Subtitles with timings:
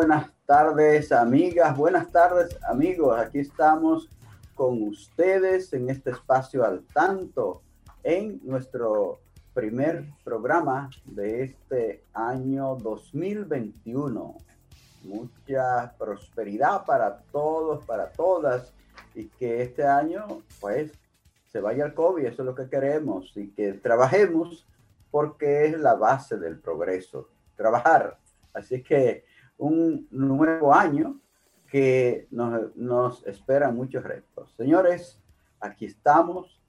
[0.00, 4.08] Buenas tardes amigas, buenas tardes amigos, aquí estamos
[4.54, 7.60] con ustedes en este espacio al tanto
[8.02, 9.20] en nuestro
[9.52, 14.38] primer programa de este año 2021.
[15.04, 18.72] Mucha prosperidad para todos, para todas
[19.14, 20.26] y que este año
[20.62, 20.92] pues
[21.52, 24.66] se vaya al COVID, eso es lo que queremos y que trabajemos
[25.10, 28.16] porque es la base del progreso, trabajar.
[28.54, 29.28] Así que
[29.60, 31.20] un nuevo año
[31.70, 34.52] que nos, nos espera muchos retos.
[34.56, 35.20] Señores,
[35.60, 36.60] aquí estamos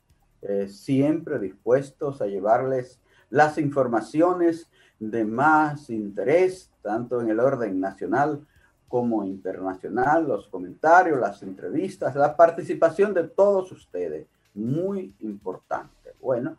[0.42, 4.69] eh, siempre dispuestos a llevarles las informaciones
[5.00, 8.45] de más interés, tanto en el orden nacional
[8.88, 16.14] como internacional, los comentarios, las entrevistas, la participación de todos ustedes, muy importante.
[16.19, 16.58] Bueno,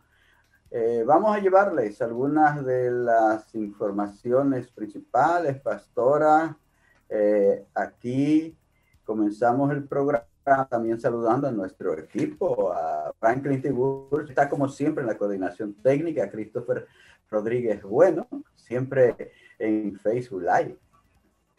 [0.75, 6.57] eh, vamos a llevarles algunas de las informaciones principales, Pastora.
[7.07, 8.57] Eh, aquí
[9.05, 10.25] comenzamos el programa
[10.67, 16.31] también saludando a nuestro equipo, a Franklin Tibur, está como siempre en la coordinación técnica,
[16.31, 16.87] Christopher
[17.29, 20.79] Rodríguez Bueno, siempre en Facebook Live,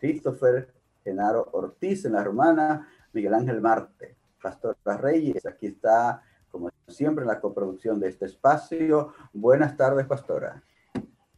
[0.00, 0.74] Christopher
[1.04, 6.20] Genaro Ortiz en la romana, Miguel Ángel Marte, Pastora Reyes, aquí está
[6.54, 9.12] como siempre, en la coproducción de este espacio.
[9.32, 10.62] Buenas tardes, Pastora.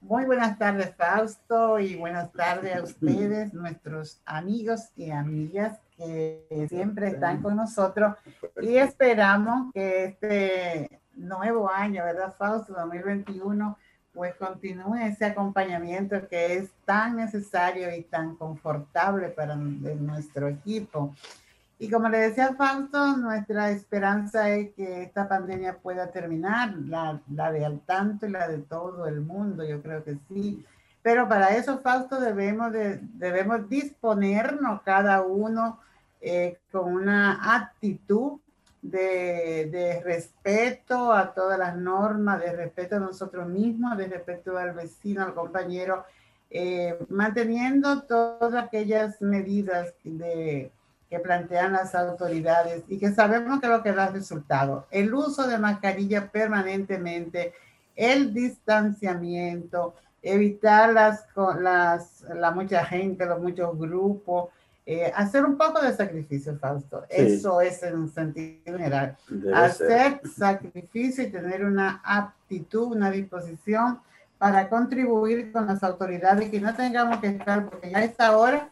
[0.03, 7.09] Muy buenas tardes, Fausto, y buenas tardes a ustedes, nuestros amigos y amigas que siempre
[7.09, 8.15] están con nosotros.
[8.61, 12.75] Y esperamos que este nuevo año, ¿verdad, Fausto?
[12.75, 13.79] 2021,
[14.13, 21.15] pues continúe ese acompañamiento que es tan necesario y tan confortable para nuestro equipo.
[21.79, 27.53] Y como le decía Fausto, nuestra esperanza es que esta pandemia pueda terminar, la, la
[27.53, 30.65] de al tanto y la de todo el mundo, yo creo que sí.
[31.03, 35.79] Pero para eso, Fausto, debemos, de, debemos disponernos cada uno
[36.23, 38.41] eh, con una actitud
[38.81, 44.73] de, de, respeto a todas las normas, de respeto a nosotros mismos, de respeto al
[44.73, 46.05] vecino, al compañero,
[46.51, 50.71] eh, manteniendo todas aquellas medidas de
[51.17, 54.87] que plantean las autoridades y que sabemos que lo que da resultado.
[54.91, 57.55] El uso de mascarilla permanentemente,
[57.95, 61.27] el distanciamiento, evitar las,
[61.61, 64.51] las, la mucha gente, los muchos grupos,
[64.85, 67.05] eh, hacer un poco de sacrificio, Fausto.
[67.09, 69.17] Eso es en un sentido general.
[69.55, 74.01] hacer sacrificio y tener una aptitud, una disposición
[74.39, 78.69] para contribuir con las autoridades que no tengamos que estar, porque ya a esta hora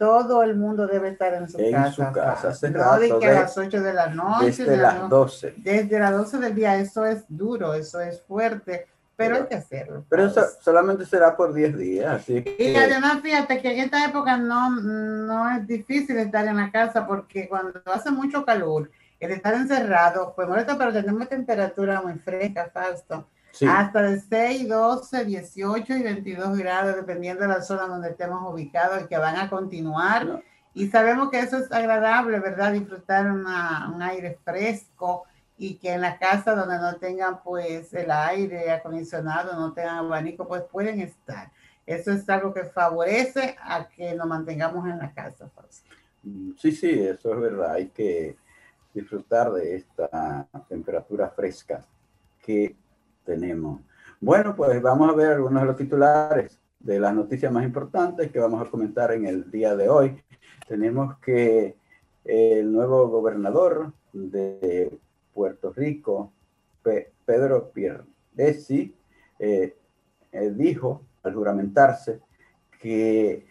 [0.00, 1.86] todo el mundo debe estar en su casa.
[1.86, 4.46] En su casa, no de que a las 8 de la noche.
[4.46, 5.54] Desde las 12.
[5.58, 10.06] Desde las 12 del día, eso es duro, eso es fuerte, pero, hay que hacerlo.
[10.08, 12.22] Pero eso solamente será por 10 días.
[12.22, 16.72] Así Y además, fíjate que en esta época no, no es difícil estar en la
[16.72, 22.14] casa porque cuando hace mucho calor, el estar encerrado, pues molesta, pero tenemos temperatura muy
[22.14, 23.28] fresca, Fausto
[23.68, 29.02] hasta de 6, 12, 18 y 22 grados, dependiendo de la zona donde estemos ubicados
[29.02, 30.42] y que van a continuar.
[30.72, 32.72] Y sabemos que eso es agradable, ¿verdad?
[32.72, 35.24] Disfrutar un aire fresco
[35.58, 40.48] y que en la casa donde no tengan pues el aire acondicionado, no tengan abanico,
[40.48, 41.50] pues pueden estar.
[41.84, 45.50] Eso es algo que favorece a que nos mantengamos en la casa.
[46.22, 47.72] Mm, sí, sí, eso es verdad.
[47.72, 48.36] Hay que
[48.94, 51.84] disfrutar de esta temperatura fresca
[52.42, 52.74] que
[53.30, 53.80] tenemos.
[54.20, 58.40] Bueno, pues vamos a ver algunos de los titulares de las noticias más importantes que
[58.40, 60.20] vamos a comentar en el día de hoy.
[60.66, 61.76] Tenemos que
[62.24, 64.98] el nuevo gobernador de
[65.32, 66.32] Puerto Rico,
[67.24, 68.94] Pedro Pierluisi,
[69.38, 69.76] eh,
[70.32, 72.20] eh, dijo al juramentarse
[72.80, 73.46] que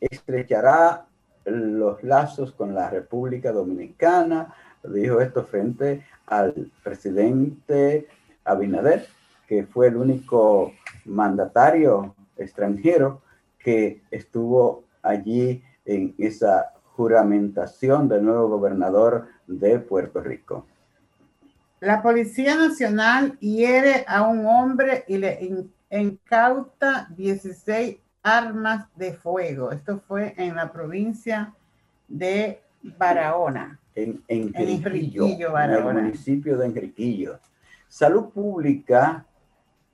[0.00, 1.06] estrechará
[1.44, 4.54] los lazos con la República Dominicana.
[4.82, 8.08] Dijo esto frente al presidente
[8.48, 9.06] Abinader,
[9.46, 10.72] que fue el único
[11.04, 13.22] mandatario extranjero
[13.58, 20.66] que estuvo allí en esa juramentación del nuevo gobernador de Puerto Rico.
[21.80, 25.38] La Policía Nacional hiere a un hombre y le
[25.90, 29.70] incauta 16 armas de fuego.
[29.70, 31.54] Esto fue en la provincia
[32.08, 33.78] de Barahona.
[33.94, 37.38] En, Enriquillo, en el municipio de Enriquillo.
[37.88, 39.26] Salud Pública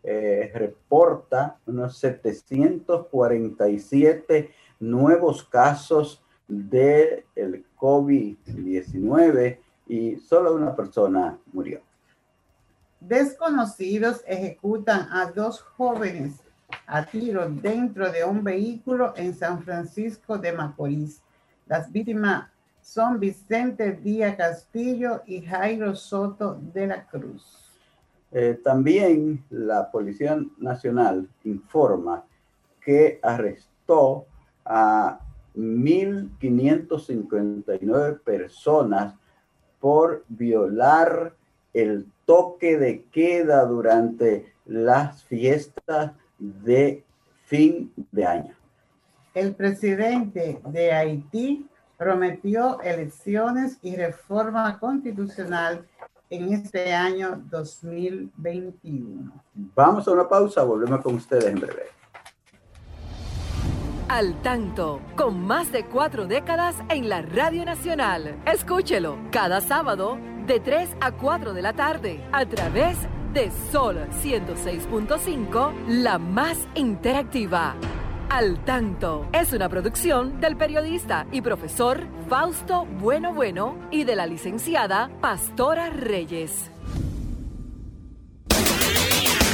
[0.03, 4.51] eh, reporta unos 747
[4.81, 11.81] nuevos casos del el COVID-19 y solo una persona murió.
[13.01, 16.41] Desconocidos ejecutan a dos jóvenes
[16.87, 21.23] a tiro dentro de un vehículo en San Francisco de Macorís.
[21.67, 22.51] Las víctimas
[22.81, 27.64] son Vicente Díaz Castillo y Jairo Soto de la Cruz.
[28.37, 32.25] Eh, también la Policía Nacional informa
[32.81, 34.27] que arrestó
[34.65, 35.21] a
[35.55, 39.15] 1.559 personas
[39.79, 41.37] por violar
[41.73, 47.05] el toque de queda durante las fiestas de
[47.45, 48.57] fin de año.
[49.33, 55.87] El presidente de Haití prometió elecciones y reforma constitucional
[56.31, 59.33] en este año 2021.
[59.75, 61.95] Vamos a una pausa, volvemos con ustedes en breve.
[64.09, 68.37] Al tanto, con más de cuatro décadas en la Radio Nacional.
[68.47, 72.99] Escúchelo cada sábado de 3 a 4 de la tarde a través
[73.33, 77.75] de Sol 106.5, la más interactiva.
[78.35, 84.27] Al tanto es una producción del periodista y profesor Fausto Bueno Bueno y de la
[84.27, 86.69] licenciada Pastora Reyes.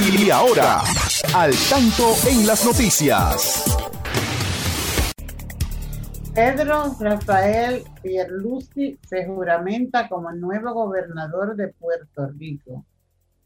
[0.00, 0.80] Y ahora,
[1.34, 3.66] al tanto en las noticias.
[6.34, 12.86] Pedro Rafael Pierluisi se juramenta como nuevo gobernador de Puerto Rico.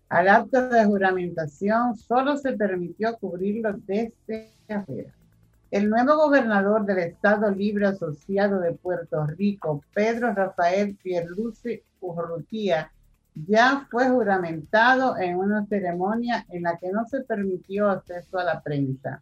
[0.08, 5.12] Al acto de juramentación solo se permitió cubrirlo desde afuera.
[5.74, 12.92] El nuevo gobernador del Estado Libre Asociado de Puerto Rico, Pedro Rafael Pierluisi Urrutia,
[13.34, 18.62] ya fue juramentado en una ceremonia en la que no se permitió acceso a la
[18.62, 19.20] prensa.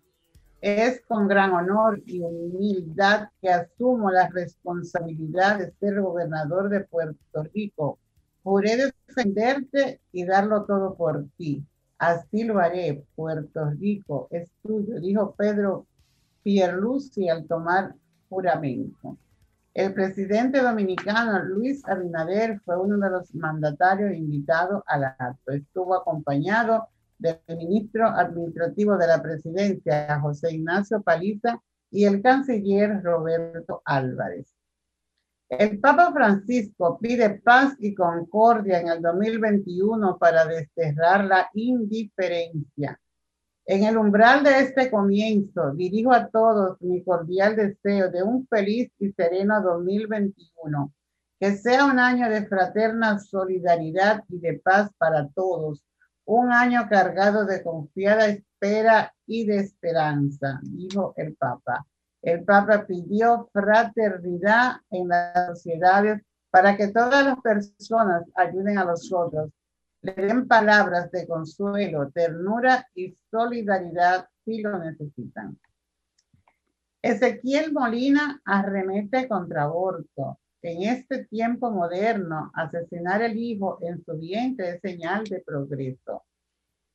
[0.61, 7.45] Es con gran honor y humildad que asumo la responsabilidad de ser gobernador de Puerto
[7.55, 7.99] Rico.
[8.43, 11.65] Juré defenderte y darlo todo por ti.
[11.97, 13.07] Así lo haré.
[13.15, 15.87] Puerto Rico es tuyo, dijo Pedro
[16.43, 17.95] Pierluisi al tomar
[18.29, 19.19] juramento.
[19.75, 25.53] El presidente dominicano Luis Abinader fue uno de los mandatarios invitados al acto.
[25.53, 31.59] Estuvo acompañado del ministro administrativo de la presidencia, José Ignacio Paliza,
[31.91, 34.53] y el canciller Roberto Álvarez.
[35.49, 42.99] El Papa Francisco pide paz y concordia en el 2021 para desterrar la indiferencia
[43.65, 48.91] en el umbral de este comienzo, dirijo a todos mi cordial deseo de un feliz
[48.99, 50.93] y sereno 2021,
[51.39, 55.83] que sea un año de fraterna solidaridad y de paz para todos,
[56.25, 61.87] un año cargado de confiada espera y de esperanza, dijo el Papa.
[62.21, 69.13] El Papa pidió fraternidad en las sociedades para que todas las personas ayuden a los
[69.13, 69.51] otros
[70.03, 75.59] le den palabras de consuelo, ternura y solidaridad si lo necesitan.
[77.01, 80.39] Ezequiel Molina arremete contra aborto.
[80.61, 86.25] En este tiempo moderno, asesinar el hijo en su vientre es señal de progreso.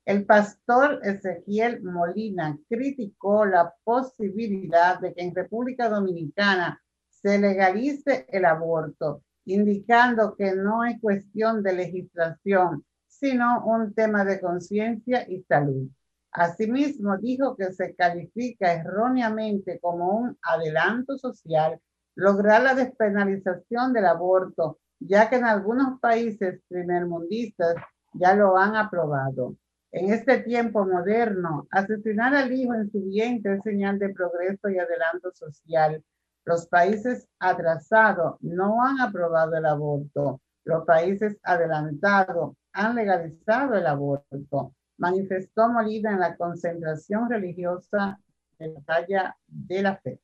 [0.06, 8.46] El pastor Ezequiel Molina criticó la posibilidad de que en República Dominicana se legalice el
[8.46, 12.86] aborto, indicando que no es cuestión de legislación,
[13.20, 15.90] sino un tema de conciencia y salud.
[16.32, 21.80] Asimismo, dijo que se califica erróneamente como un adelanto social
[22.16, 27.76] lograr la despenalización del aborto, ya que en algunos países primermundistas
[28.14, 29.56] ya lo han aprobado.
[29.92, 34.80] En este tiempo moderno, asesinar al hijo en su vientre es señal de progreso y
[34.80, 36.04] adelanto social.
[36.44, 40.42] Los países atrasados no han aprobado el aborto.
[40.66, 48.20] Los países adelantados han legalizado el aborto, manifestó Molina en la concentración religiosa
[48.60, 50.20] de la talla de la fe.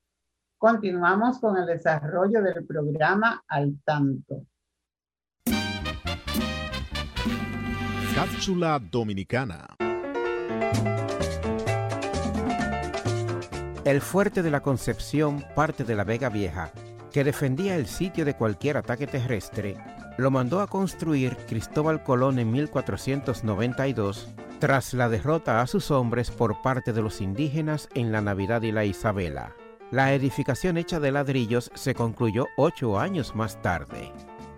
[0.57, 4.45] Continuamos con el desarrollo del programa Al Tanto.
[8.15, 9.67] Cápsula Dominicana.
[13.83, 16.71] El fuerte de la Concepción, parte de la Vega Vieja,
[17.11, 19.75] que defendía el sitio de cualquier ataque terrestre,
[20.17, 26.61] lo mandó a construir Cristóbal Colón en 1492 tras la derrota a sus hombres por
[26.61, 29.55] parte de los indígenas en la Navidad y la Isabela.
[29.91, 34.11] La edificación hecha de ladrillos se concluyó ocho años más tarde.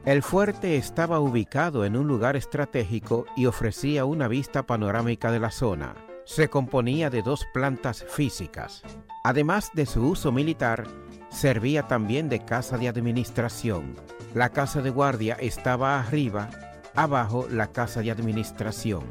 [0.06, 5.50] El fuerte estaba ubicado en un lugar estratégico y ofrecía una vista panorámica de la
[5.50, 5.96] zona.
[6.26, 8.84] Se componía de dos plantas físicas.
[9.24, 10.84] Además de su uso militar,
[11.30, 13.96] servía también de casa de administración.
[14.36, 16.50] La casa de guardia estaba arriba,
[16.94, 19.06] abajo la casa de administración.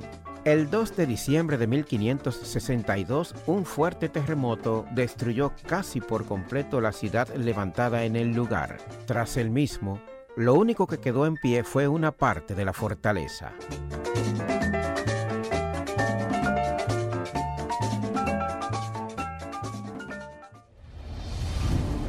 [0.45, 7.35] El 2 de diciembre de 1562, un fuerte terremoto destruyó casi por completo la ciudad
[7.35, 8.77] levantada en el lugar.
[9.07, 9.99] Tras el mismo,
[10.37, 13.53] lo único que quedó en pie fue una parte de la fortaleza.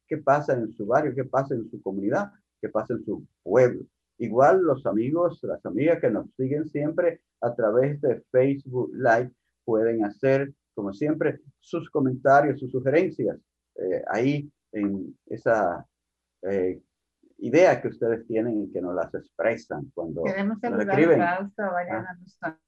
[0.06, 3.84] qué pasa en su barrio, qué pasa en su comunidad, qué pasa en su pueblo.
[4.18, 9.30] Igual los amigos, las amigas que nos siguen siempre a través de Facebook Live
[9.64, 13.38] pueden hacer, como siempre, sus comentarios, sus sugerencias.
[13.76, 15.86] Eh, ahí en esa
[16.42, 16.80] eh,
[17.38, 21.20] idea que ustedes tienen y que nos las expresan cuando Queremos nos escriben.
[21.20, 22.16] a vayan Ah.
[22.42, 22.58] a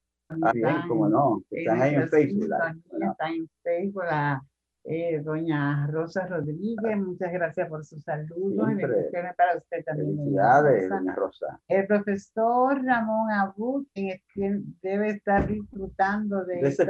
[0.43, 2.43] Ah, bien, cómo no, que están ahí en Facebook.
[2.43, 3.11] Live, ¿verdad?
[3.12, 4.43] Está en Facebook la
[4.90, 10.16] eh, doña Rosa Rodríguez, muchas gracias por sus saludos y bendiciones para usted también.
[10.16, 11.61] Felicidades, doña Rosa.
[11.68, 16.85] El profesor Ramón Abud eh, quien debe estar disfrutando de, De esta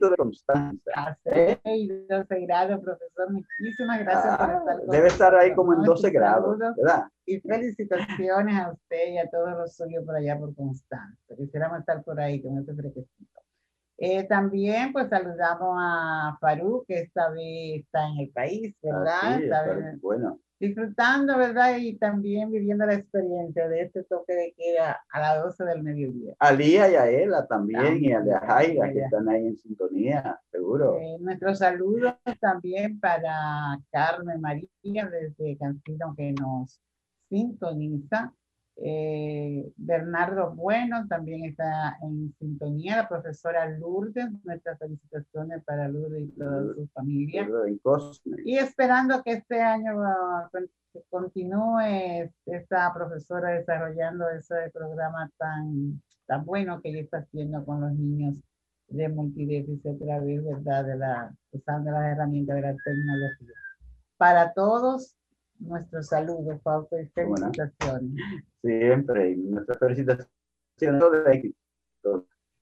[0.00, 1.18] de constancia.
[1.66, 3.30] y 12 grados, profesor.
[3.30, 6.02] Muchísimas gracias por Ah, estar con debe estar ahí como en nosotros.
[6.02, 7.04] 12 grados, ¿verdad?
[7.26, 11.36] Y felicitaciones a usted y a todos los suyos por allá por Constanza.
[11.36, 13.41] Quisiéramos estar por ahí con ese fresquecito.
[13.98, 19.34] Eh, también pues saludamos a Farú, que esta vez está en el país, ¿verdad?
[19.34, 21.76] Así, Está pero bien- bueno, disfrutando, ¿verdad?
[21.76, 26.34] Y también viviendo la experiencia de este toque de queda a las 12 del mediodía.
[26.38, 30.40] a Lía y a Ela también, y a También, Jaira, que están ahí en sintonía,
[30.50, 30.98] seguro.
[31.00, 34.68] Eh, nuestros saludos también para Carmen María
[35.10, 36.80] desde Cancino que nos
[37.28, 38.32] sintoniza.
[38.76, 42.96] Eh, Bernardo Bueno también está en sintonía.
[42.96, 47.48] La profesora Lourdes, nuestras felicitaciones para Lourdes y toda su familia.
[48.44, 49.92] Y esperando que este año
[50.92, 57.80] que continúe esta profesora desarrollando ese programa tan, tan bueno que ella está haciendo con
[57.80, 58.38] los niños
[58.88, 60.84] de multidéficit a través, ¿verdad?
[60.84, 63.54] De la, usando las herramientas de la tecnología.
[64.18, 65.16] Para todos,
[65.58, 67.50] nuestros saludos, Fausto, y Cómo no.
[68.62, 70.28] Siempre, y nuestras felicitaciones
[70.78, 71.54] de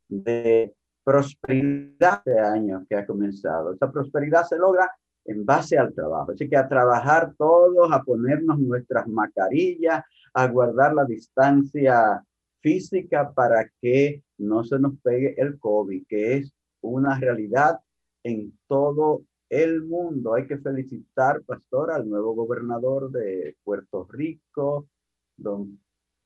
[0.09, 3.73] de prosperidad de año que ha comenzado.
[3.73, 4.91] Esa prosperidad se logra
[5.25, 6.33] en base al trabajo.
[6.33, 10.05] Así que a trabajar todos, a ponernos nuestras mascarillas,
[10.35, 12.23] a guardar la distancia
[12.61, 16.53] física para que no se nos pegue el COVID, que es
[16.83, 17.79] una realidad
[18.23, 20.35] en todo el mundo.
[20.35, 24.89] Hay que felicitar, pastor, al nuevo gobernador de Puerto Rico,
[25.37, 25.79] don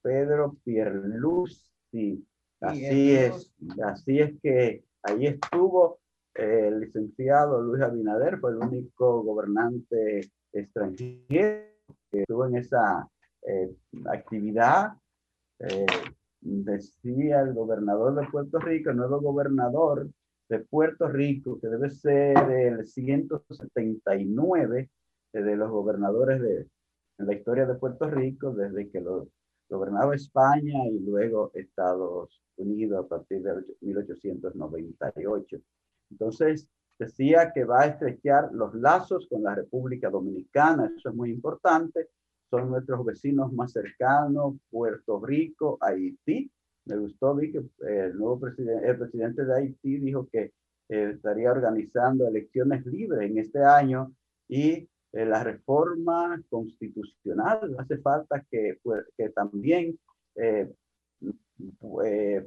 [0.05, 2.25] Pedro Pierluisi.
[2.61, 5.99] Así es, así es que ahí estuvo
[6.35, 11.65] eh, el licenciado Luis Abinader, fue el único gobernante extranjero
[12.11, 13.09] que estuvo en esa
[13.43, 13.75] eh,
[14.07, 14.93] actividad.
[15.59, 15.87] Eh,
[16.41, 20.09] decía el gobernador de Puerto Rico, el nuevo gobernador,
[20.51, 24.91] de Puerto Rico, que debe ser el 179
[25.33, 26.69] de los gobernadores de
[27.19, 29.29] en la historia de Puerto Rico, desde que lo
[29.69, 35.59] gobernaba España y luego Estados Unidos a partir de 1898.
[36.11, 36.69] Entonces,
[36.99, 42.09] decía que va a estrechar los lazos con la República Dominicana, eso es muy importante,
[42.51, 46.51] son nuestros vecinos más cercanos, Puerto Rico, Haití.
[46.85, 50.53] Me gustó, vi que eh, el nuevo presidente, el presidente de Haití dijo que
[50.89, 54.15] eh, estaría organizando elecciones libres en este año
[54.49, 57.75] y eh, la reforma constitucional.
[57.79, 58.79] Hace falta que,
[59.17, 59.99] que también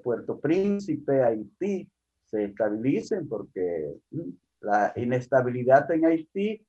[0.04, 1.90] Puerto Príncipe, Haití,
[2.26, 4.30] se estabilicen porque mm,
[4.62, 6.66] la inestabilidad en Haití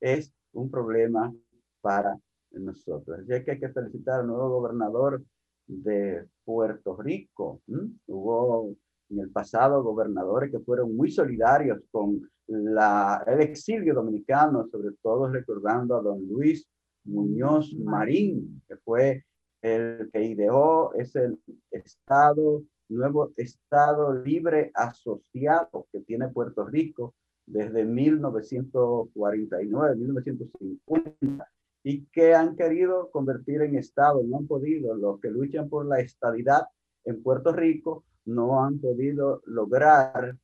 [0.00, 1.32] es un problema
[1.80, 2.18] para
[2.50, 3.20] nosotros.
[3.26, 5.22] Ya que hay que felicitar al nuevo gobernador
[5.66, 7.60] de Puerto Rico.
[8.06, 8.74] Hubo
[9.10, 15.28] en el pasado gobernadores que fueron muy solidarios con la, el exilio dominicano, sobre todo
[15.28, 16.68] recordando a don Luis
[17.04, 19.24] Muñoz Marín, que fue
[19.62, 21.34] el que ideó ese
[21.70, 27.14] estado, nuevo estado libre asociado que tiene Puerto Rico
[27.46, 31.50] desde 1949, 1950
[31.84, 34.96] y que han querido convertir en Estado, no han podido.
[34.96, 36.66] Los que luchan por la estabilidad
[37.04, 40.36] en Puerto Rico no han podido lograr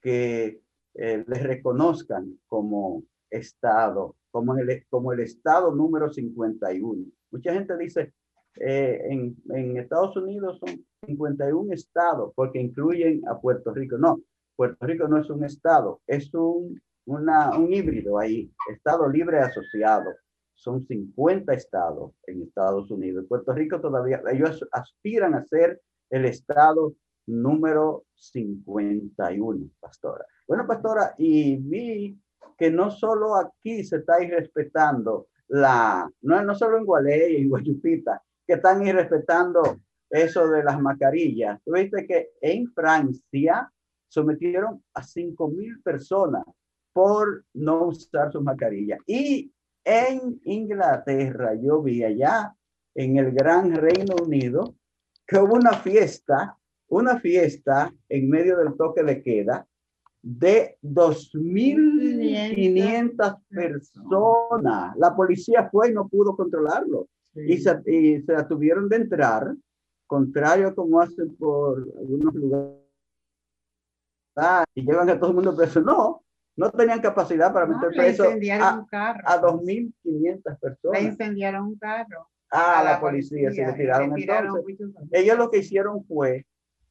[0.00, 0.60] que
[0.98, 7.04] eh, les reconozcan como Estado, como el, como el Estado número 51.
[7.30, 8.12] Mucha gente dice,
[8.60, 13.98] eh, en, en Estados Unidos son 51 estados porque incluyen a Puerto Rico.
[13.98, 14.20] No,
[14.56, 20.10] Puerto Rico no es un estado, es un, una, un híbrido ahí, Estado libre asociado
[20.56, 23.26] son 50 estados en Estados Unidos.
[23.28, 26.94] Puerto Rico todavía, ellos aspiran a ser el estado
[27.26, 30.24] número 51, pastora.
[30.46, 32.18] Bueno, pastora, y vi
[32.56, 38.22] que no solo aquí se está irrespetando la, no, no solo en Gualey en Guayupita,
[38.46, 41.60] que están irrespetando eso de las mascarillas.
[41.64, 43.70] Tuviste que en Francia
[44.08, 46.44] sometieron a 5 mil personas
[46.92, 49.00] por no usar sus mascarillas.
[49.06, 49.52] Y
[49.84, 52.54] en Inglaterra, yo vi allá
[52.94, 54.76] en el Gran Reino Unido
[55.26, 56.56] que hubo una fiesta,
[56.88, 59.66] una fiesta en medio del toque de queda
[60.22, 64.96] de 2.500 personas.
[64.96, 67.08] La policía fue y no pudo controlarlo.
[67.34, 69.54] Y, se, y se tuvieron de entrar,
[70.06, 72.80] contrario a como hacen por algunos lugares.
[74.74, 75.80] Y llevan a todo el mundo preso.
[75.80, 76.24] No,
[76.56, 78.32] no tenían capacidad para meter preso a,
[79.24, 81.00] a 2.500 personas.
[81.00, 82.28] Le incendiaron un carro.
[82.50, 84.14] Ah, a la, policía, se le tiraron,
[85.10, 86.46] Ellos lo que hicieron fue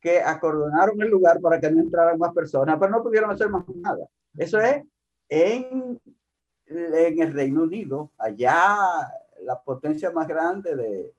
[0.06, 3.68] que acordonaron el lugar para que no entraran más personas, pero no pudieron hacer más
[3.70, 4.06] nada.
[4.38, 4.84] Eso es
[5.30, 6.00] en,
[6.68, 8.78] en el Reino Unido, allá
[9.41, 11.12] la potencia más grande de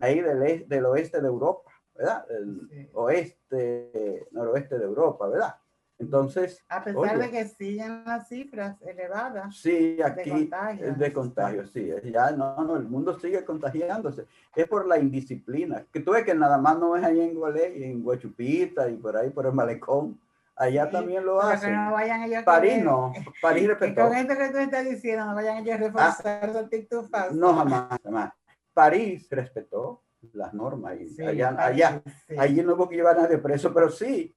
[0.00, 2.26] ahí del, del oeste de Europa, ¿verdad?
[2.28, 5.54] El oeste, noroeste de Europa, ¿verdad?
[5.98, 6.62] Entonces.
[6.68, 9.56] A pesar de que siguen las cifras elevadas.
[9.56, 10.50] Sí, aquí
[10.96, 11.70] de contagios.
[11.72, 11.90] sí.
[12.04, 14.26] Ya no, no, el mundo sigue contagiándose.
[14.54, 15.84] Es por la indisciplina.
[15.92, 19.16] Que tú ves que nada más no es ahí en Gualey, en Guachupita y por
[19.16, 20.20] ahí por el Malecón.
[20.54, 21.74] Allá también lo hacen.
[21.74, 23.12] No vayan ellos París no.
[23.42, 24.08] París respetó.
[24.08, 27.54] con esto que tú estás diciendo, no vayan ellos a reforzar ah, su actitud No,
[27.54, 28.32] jamás, jamás.
[28.72, 30.96] París respetó las normas.
[30.98, 32.02] Y allá, allá,
[32.38, 34.34] allí no hubo que llevar a nadie preso, pero sí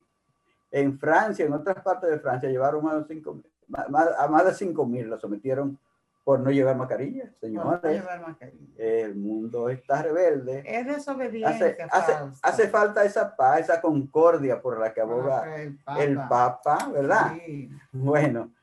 [0.71, 4.53] en Francia, en otras partes de Francia, llevaron más de cinco, más, a más de
[4.53, 5.79] 5 mil, lo sometieron
[6.23, 7.81] por no llevar mascarilla, señores.
[7.81, 8.67] No llevar mascarilla.
[8.77, 10.63] El mundo está rebelde.
[10.65, 11.65] Es desobediencia.
[11.65, 15.55] Hace, hace, hace, falta esa paz, esa concordia por la que aboga
[15.97, 17.33] el Papa, ¿verdad?
[17.45, 17.71] Sí.
[17.91, 18.53] Bueno,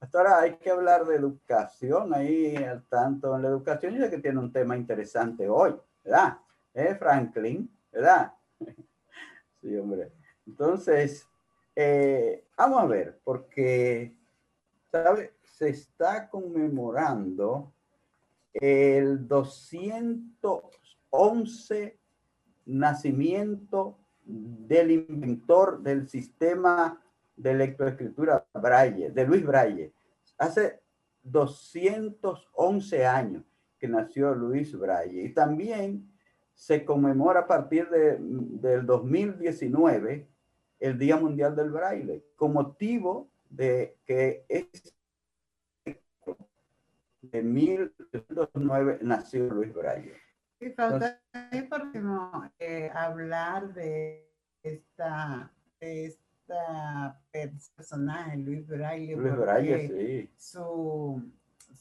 [0.00, 4.18] hasta ahora hay que hablar de educación ahí al tanto en la educación, y que
[4.18, 6.38] tiene un tema interesante hoy, ¿verdad?
[6.74, 8.32] ¿Eh, Franklin, ¿verdad?
[9.60, 10.10] sí, hombre.
[10.44, 11.28] Entonces,
[11.74, 14.14] eh, vamos a ver, porque
[14.90, 15.34] ¿sabe?
[15.42, 17.72] se está conmemorando
[18.52, 21.98] el 211
[22.66, 27.02] nacimiento del inventor del sistema
[27.36, 29.92] de lectoescritura Braille, de Luis Braille.
[30.38, 30.80] Hace
[31.22, 33.44] 211 años
[33.78, 35.24] que nació Luis Braille.
[35.24, 36.10] Y también
[36.54, 40.28] se conmemora a partir de, del 2019
[40.82, 44.94] el Día Mundial del Braille, con motivo de que es
[47.22, 50.14] de 1909 nació Luis Braille.
[50.58, 51.20] Sí, falta
[52.58, 54.28] eh, hablar de
[54.62, 55.52] esta,
[57.76, 59.16] personaje, Luis Braille.
[59.16, 60.30] Luis Braille, sí.
[60.36, 61.22] Su,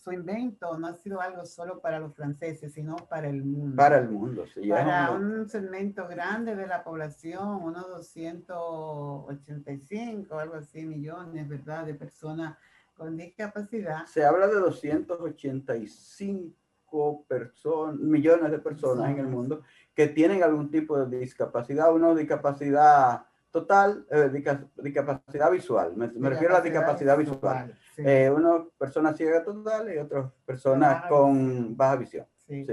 [0.04, 3.76] su invento no ha sido algo solo para los franceses, sino para el mundo.
[3.76, 4.68] Para el mundo, sí.
[4.68, 12.58] Para un segmento grande de la población, unos 285, algo así, millones, ¿verdad?, de personas
[12.96, 14.08] con discapacidad.
[14.08, 19.62] Se habla de 285 personas, millones de personas en el mundo
[19.94, 24.32] que tienen algún tipo de discapacidad, una discapacidad total, eh,
[24.78, 25.94] discapacidad visual.
[25.96, 27.78] Me, refiero a la discapacidad visual.
[27.98, 32.26] Eh, una persona ciega total y otras personas con baja visión.
[32.48, 32.66] Sí.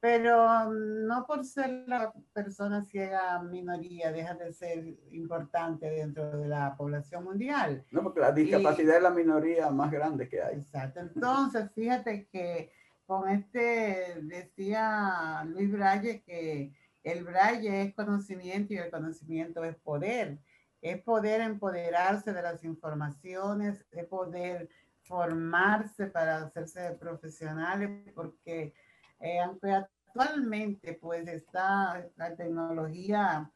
[0.00, 6.48] Pero um, no por ser la persona ciega minoría deja de ser importante dentro de
[6.48, 7.84] la población mundial.
[7.90, 10.56] No, porque la discapacidad es la minoría más grande que hay.
[10.56, 11.00] Exacto.
[11.00, 12.72] Entonces, fíjate que
[13.04, 20.38] con este, decía Luis Braille que el braille es conocimiento y el conocimiento es poder.
[20.80, 24.68] Es poder empoderarse de las informaciones, es poder
[25.02, 28.72] formarse para hacerse profesionales, porque
[29.18, 33.50] eh, aunque actualmente pues está la tecnología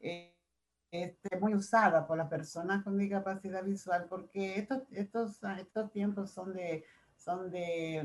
[0.00, 0.34] eh,
[0.90, 6.52] este, muy usada por las personas con discapacidad visual, porque estos, estos, estos tiempos son
[6.52, 6.84] de
[7.16, 8.04] son de,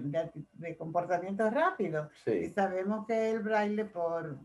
[0.54, 2.10] de, comportamiento rápido.
[2.28, 4.38] Y sabemos que el braille por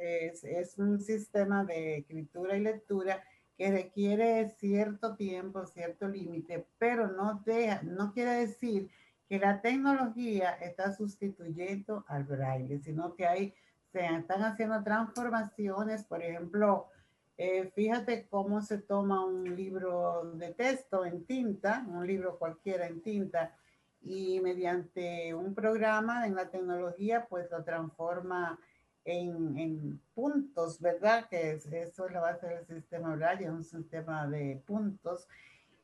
[0.00, 3.22] es, un sistema de escritura y lectura
[3.56, 8.90] que requiere cierto tiempo, cierto límite, pero no, deja, no quiere decir
[9.28, 13.54] que la tecnología está sustituyendo al braille, sino que hay,
[13.92, 16.88] se están haciendo transformaciones, por ejemplo,
[17.36, 23.02] eh, fíjate cómo se toma un libro de texto en tinta, un libro cualquiera en
[23.02, 23.56] tinta,
[24.04, 28.58] y mediante un programa en la tecnología, pues lo transforma
[29.04, 31.28] en, puntos, ¿verdad?
[31.28, 35.28] Que eso es la base del sistema Braille, un sistema de puntos.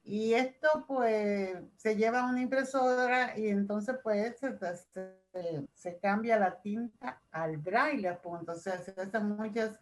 [0.02, 6.61] Y esto pues se lleva a una impresora y entonces pues se, se, cambia la
[6.61, 8.52] tinta al braille a punto.
[8.52, 9.72] O sea, se hacen muchos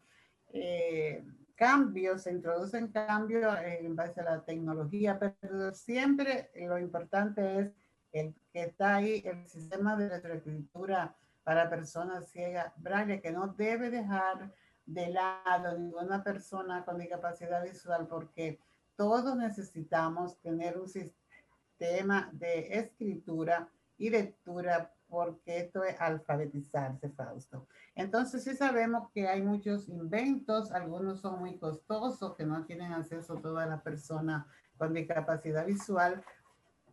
[0.52, 1.24] eh,
[1.54, 7.72] cambios, se introducen cambios en base a la tecnología, pero siempre lo importante es
[8.12, 11.16] el que está ahí, el sistema de retroescritura
[11.48, 14.52] para personas ciegas braille, que no debe dejar
[14.84, 18.60] de lado ninguna persona con discapacidad visual, porque
[18.96, 27.66] todos necesitamos tener un sistema de escritura y lectura, porque esto es alfabetizarse, Fausto.
[27.94, 33.36] Entonces sí sabemos que hay muchos inventos, algunos son muy costosos, que no tienen acceso
[33.36, 34.44] todas las personas
[34.76, 36.22] con discapacidad visual,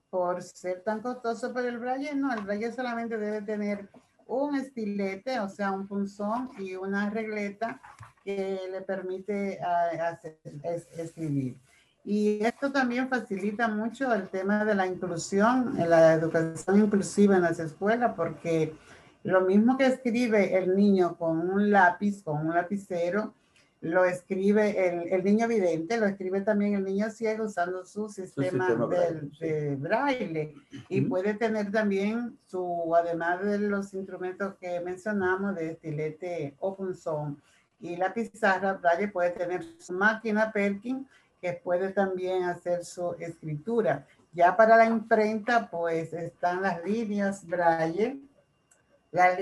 [0.09, 3.89] por ser tan costoso, pero el braille no, el braille solamente debe tener
[4.27, 7.81] un estilete, o sea, un punzón y una regleta
[8.23, 10.19] que le permite ah,
[10.97, 11.57] escribir.
[12.03, 17.59] Y esto también facilita mucho el tema de la inclusión, la educación inclusiva en las
[17.59, 18.75] escuelas, porque
[19.23, 23.33] lo mismo que escribe el niño con un lápiz, con un lapicero,
[23.85, 28.67] lo escribe el, niño vidente, lo escribe también el niño ciego usando su sistema,
[29.39, 30.55] de, braille.
[30.89, 37.39] Y puede tener también su, además de los instrumentos que mencionamos, de estilete o punzón
[37.79, 41.07] y la pizarra braille, puede tener su máquina Perkin
[41.39, 44.07] que puede también hacer su escritura.
[44.33, 48.17] Ya para la imprenta, pues están las líneas braille,
[49.11, 49.37] la,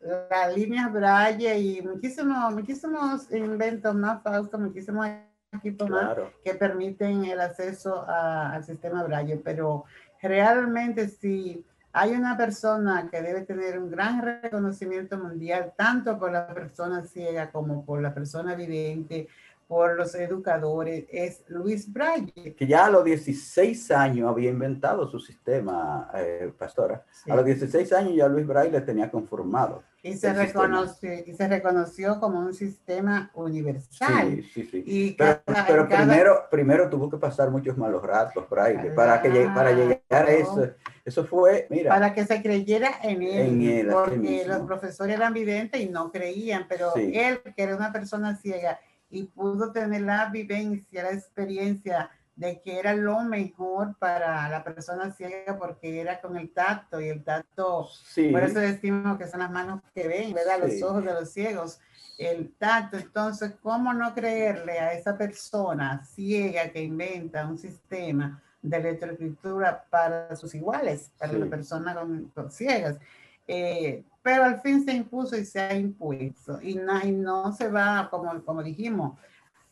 [0.00, 5.08] las líneas Braille y muchísimos, muchísimos inventos más, Fausto, muchísimos
[5.52, 9.84] equipos más que permiten el acceso al sistema Braille, pero
[10.22, 16.46] realmente si hay una persona que debe tener un gran reconocimiento mundial, tanto por la
[16.46, 19.28] persona ciega como por la persona vidente,
[19.68, 22.54] por los educadores es Luis Braille.
[22.56, 27.04] Que ya a los 16 años había inventado su sistema, eh, pastora.
[27.28, 29.84] A los 16 años ya Luis Braille tenía conformado.
[30.02, 34.42] Y se, reconoció, y se reconoció como un sistema universal.
[34.54, 35.16] Sí, sí, sí.
[35.18, 40.30] pero, primero, primero tuvo que pasar muchos malos ratos, Braille, para, que, para llegar a
[40.30, 40.70] eso.
[41.04, 41.90] Eso fue, mira.
[41.90, 43.88] Para que se creyera en él.
[43.90, 48.78] porque los profesores eran videntes y no creían, pero él, que era una persona ciega,
[49.10, 55.10] y pudo tener la vivencia, la experiencia de que era lo mejor para la persona
[55.10, 57.88] ciega porque era con el tacto y el tacto,
[58.30, 60.60] por eso decimos que son las manos que ven, ¿verdad?
[60.60, 61.80] Los ojos de los ciegos,
[62.16, 62.96] el tacto.
[62.96, 70.36] Entonces, ¿cómo no creerle a esa persona ciega que inventa un sistema de electroescritura para
[70.36, 72.98] sus iguales, para las personas con, ciegas?
[73.48, 78.08] Eh, pero al fin se impuso y se ha impuesto y no, no se va,
[78.10, 79.18] como, como dijimos,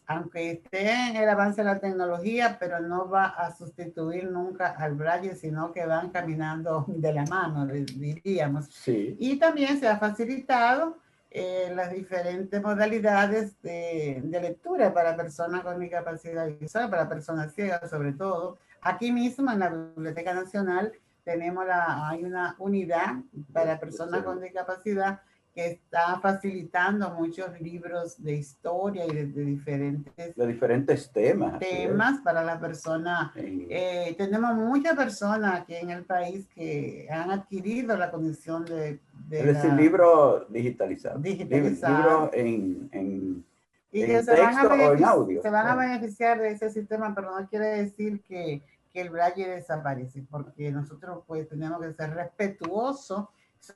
[0.06, 4.94] aunque esté en el avance de la tecnología, pero no va a sustituir nunca al
[4.94, 8.66] braille, sino que van caminando de la mano, diríamos.
[8.66, 9.16] Sí.
[9.18, 15.80] Y también se ha facilitado eh, las diferentes modalidades de, de, lectura para personas con
[15.80, 18.58] discapacidad visual, para personas ciegas sobre todo.
[18.80, 20.92] Aquí mismo en la Biblioteca Nacional
[21.26, 23.16] tenemos la, hay una unidad
[23.52, 25.20] para personas con discapacidad
[25.52, 31.58] que está facilitando muchos libros de historia y de, diferentes, de diferentes temas.
[31.58, 33.32] Temas para la persona.
[33.34, 39.00] Eh, tenemos muchas personas aquí en el país que han adquirido la condición de...
[39.26, 41.20] de es decir, libros digitalizados.
[41.22, 42.30] Digitalizados.
[42.34, 43.44] en, en,
[43.90, 45.42] y en texto o en audio.
[45.42, 48.62] Se van a beneficiar de ese sistema, pero no quiere decir que,
[48.96, 53.26] que el braille desaparece, porque nosotros pues tenemos que ser respetuosos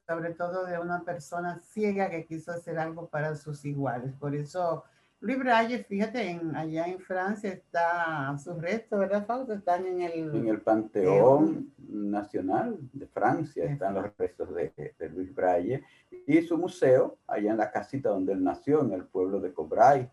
[0.06, 4.14] sobre todo de una persona ciega que quiso hacer algo para sus iguales.
[4.14, 4.82] Por eso,
[5.20, 9.52] Luis Braille, fíjate, en, allá en Francia está sus restos, ¿verdad, Fausto?
[9.52, 10.34] Están en el...
[10.34, 15.84] En el Panteón Nacional de Francia están los restos de, de, Luis Braille
[16.26, 20.10] y su museo, allá en la casita donde él nació, en el pueblo de Cobray,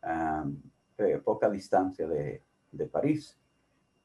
[0.00, 0.46] a
[0.96, 2.42] eh, poca distancia de,
[2.72, 3.36] de París.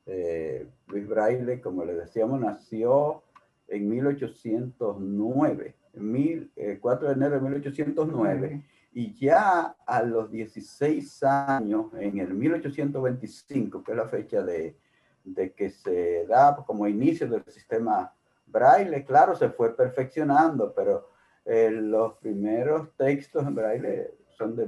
[0.05, 3.23] Eh, Luis Braille, como le decíamos, nació
[3.67, 12.19] en 1809, mil, 4 de enero de 1809, y ya a los 16 años, en
[12.19, 14.75] el 1825, que es la fecha de,
[15.23, 18.13] de que se da como inicio del sistema
[18.45, 21.09] braille, claro, se fue perfeccionando, pero
[21.45, 24.67] eh, los primeros textos en braille son de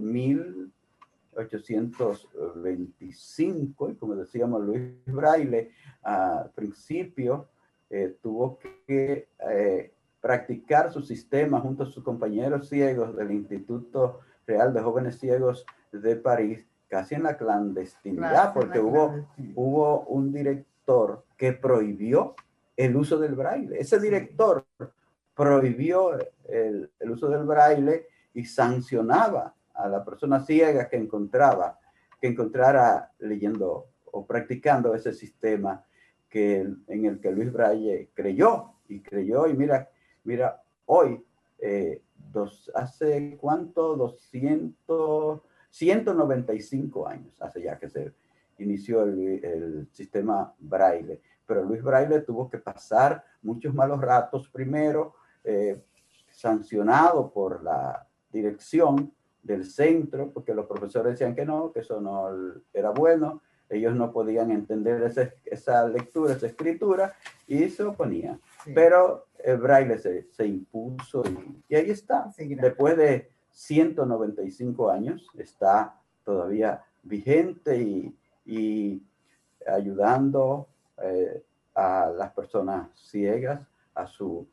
[1.38, 7.50] 1825, y como decíamos, Luis Braille, al principio,
[7.90, 14.74] eh, tuvo que eh, practicar su sistema junto a sus compañeros ciegos del Instituto Real
[14.74, 21.54] de Jóvenes Ciegos de París, casi en la clandestinidad, porque hubo, hubo un director que
[21.54, 22.36] prohibió
[22.76, 23.80] el uso del braille.
[23.80, 24.66] Ese director
[25.36, 26.14] prohibió
[26.48, 31.80] el, el, uso del braille y sancionaba a la persona ciega que encontraba,
[32.20, 35.84] que encontrara leyendo o practicando ese sistema
[36.30, 39.48] que, en el que Luis Braille creyó y creyó.
[39.48, 39.90] Y mira,
[40.24, 41.24] mira, hoy,
[41.60, 48.14] eh, dos, hace cuánto, 200, 195 años, hace ya que se
[48.60, 55.16] inició el, el sistema Braille, pero Luis Braille tuvo que pasar muchos malos ratos primero,
[55.44, 55.84] eh,
[56.30, 62.30] sancionado por la dirección del centro, porque los profesores decían que no, que eso no
[62.74, 67.14] era bueno, ellos no podían entender esa, esa lectura, esa escritura,
[67.48, 68.40] y se oponían.
[68.74, 71.24] Pero el braille se, se impuso
[71.70, 72.32] y, ahí está.
[72.38, 79.02] Después de 195 años, está todavía vigente y, y
[79.68, 80.68] ayudando
[81.02, 81.44] eh,
[81.76, 83.62] a las personas ciegas
[83.96, 84.48] a su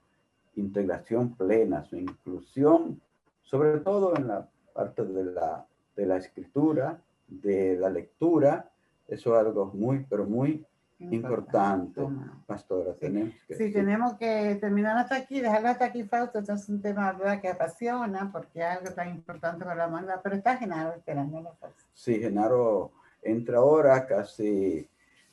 [0.57, 3.01] integración plena, su inclusión,
[3.43, 8.71] sobre todo en la parte de la, de la escritura, de la lectura
[9.11, 10.65] eso es algo muy, pero muy
[11.01, 12.01] importante,
[12.47, 12.95] pastora.
[12.95, 16.39] Tenemos que, sí, tenemos que terminar hasta aquí, dejarlo hasta aquí, Fausto.
[16.39, 17.41] Esto es un tema ¿verdad?
[17.41, 21.57] que apasiona porque es algo tan importante para la banda, pero está Genaro esperando.
[21.93, 24.89] Sí, Genaro entra ahora, casi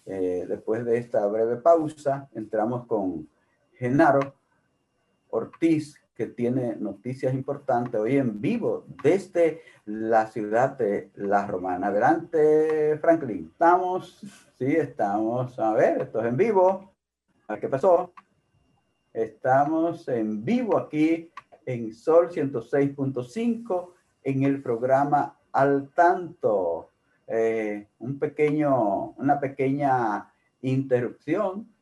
[0.08, 3.30] eh, después de esta breve pausa, entramos con
[3.74, 4.34] Genaro
[5.30, 11.88] Ortiz, que tiene noticias importantes hoy en vivo desde la ciudad de La Romana.
[11.88, 13.52] Adelante, Franklin.
[13.52, 14.20] Estamos,
[14.58, 16.92] sí, estamos, a ver, esto es en vivo.
[17.48, 18.14] A qué pasó.
[19.14, 21.32] Estamos en vivo aquí
[21.68, 26.90] en Sol 106.5 en el programa Al Tanto.
[27.28, 31.77] Eh, un pequeño, una pequeña interrupción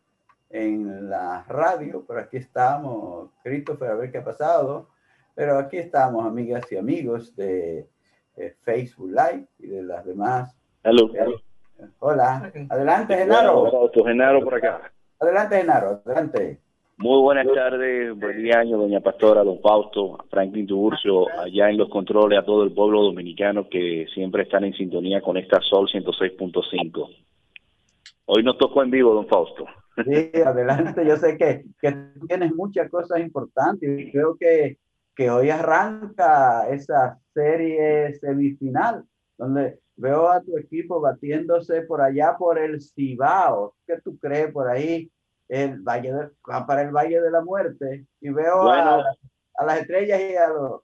[0.56, 4.88] en la radio, pero aquí estamos, Christopher, a ver qué ha pasado.
[5.36, 7.90] Pero aquí estamos, amigas y amigos de
[8.38, 10.58] eh, Facebook Live y de las demás.
[10.82, 11.14] Hello.
[11.14, 12.54] Eh, hola.
[12.70, 13.92] Adelante, Genaro.
[13.94, 14.92] Genaro por acá.
[15.20, 16.02] Adelante, Genaro.
[16.06, 16.60] Adelante.
[16.98, 22.40] Muy buenas tardes, buen año, doña Pastora, don Fausto, Franklin Tuburcio, allá en los controles,
[22.40, 27.10] a todo el pueblo dominicano que siempre están en sintonía con esta Sol 106.5.
[28.28, 29.66] Hoy nos tocó en vivo, don Fausto.
[30.04, 31.06] Sí, adelante.
[31.06, 31.96] Yo sé que, que
[32.28, 34.78] tienes muchas cosas importantes y creo que,
[35.16, 39.06] que hoy arranca esa serie semifinal,
[39.38, 43.76] donde veo a tu equipo batiéndose por allá por el Cibao.
[43.88, 45.10] ¿Qué tú crees por ahí?
[45.48, 46.12] El valle
[46.68, 48.06] para el Valle de la Muerte.
[48.20, 49.04] Y veo a,
[49.56, 50.82] a, las estrellas y a los,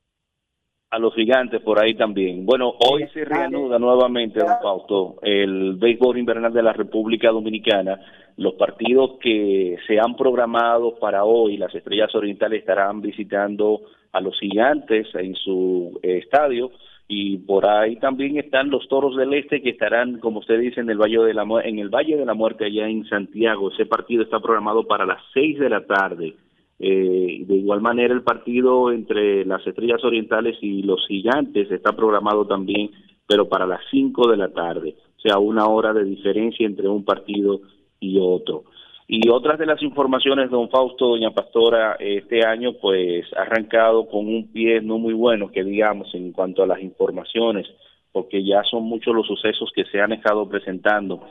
[0.92, 2.46] A los gigantes por ahí también.
[2.46, 8.00] Bueno, hoy se reanuda nuevamente, don Fausto, el béisbol invernal de la República Dominicana.
[8.38, 14.38] Los partidos que se han programado para hoy, las Estrellas Orientales estarán visitando a los
[14.40, 16.72] gigantes en su eh, estadio
[17.08, 20.90] y por ahí también están los Toros del Este que estarán, como usted dice, en
[20.90, 23.70] el Valle de la en el Valle de la Muerte allá en Santiago.
[23.72, 26.36] Ese partido está programado para las seis de la tarde.
[26.80, 32.48] Eh, de igual manera, el partido entre las Estrellas Orientales y los Gigantes está programado
[32.48, 32.90] también,
[33.28, 37.06] pero para las 5 de la tarde, o sea, una hora de diferencia entre un
[37.06, 37.62] partido
[38.02, 38.66] y otro.
[39.08, 44.28] Y otras de las informaciones, don Fausto, doña Pastora, este año pues ha arrancado con
[44.28, 47.68] un pie no muy bueno, que digamos, en cuanto a las informaciones
[48.12, 51.22] porque ya son muchos los sucesos que se han estado presentando.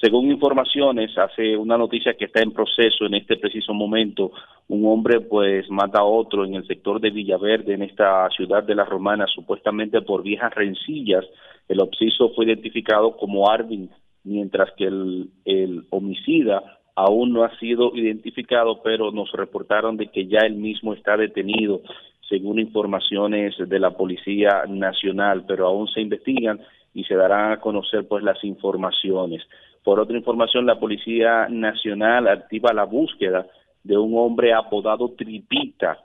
[0.00, 4.32] Según informaciones, hace una noticia que está en proceso en este preciso momento,
[4.68, 8.74] un hombre pues mata a otro en el sector de Villaverde, en esta ciudad de
[8.74, 11.24] la Romana, supuestamente por viejas rencillas.
[11.68, 13.90] El obsiso fue identificado como Arvin,
[14.24, 20.26] mientras que el, el homicida aún no ha sido identificado, pero nos reportaron de que
[20.26, 21.80] ya él mismo está detenido
[22.28, 26.60] según informaciones de la Policía Nacional, pero aún se investigan
[26.94, 29.42] y se darán a conocer pues las informaciones.
[29.82, 33.46] Por otra información, la Policía Nacional activa la búsqueda
[33.82, 35.98] de un hombre apodado Tripita,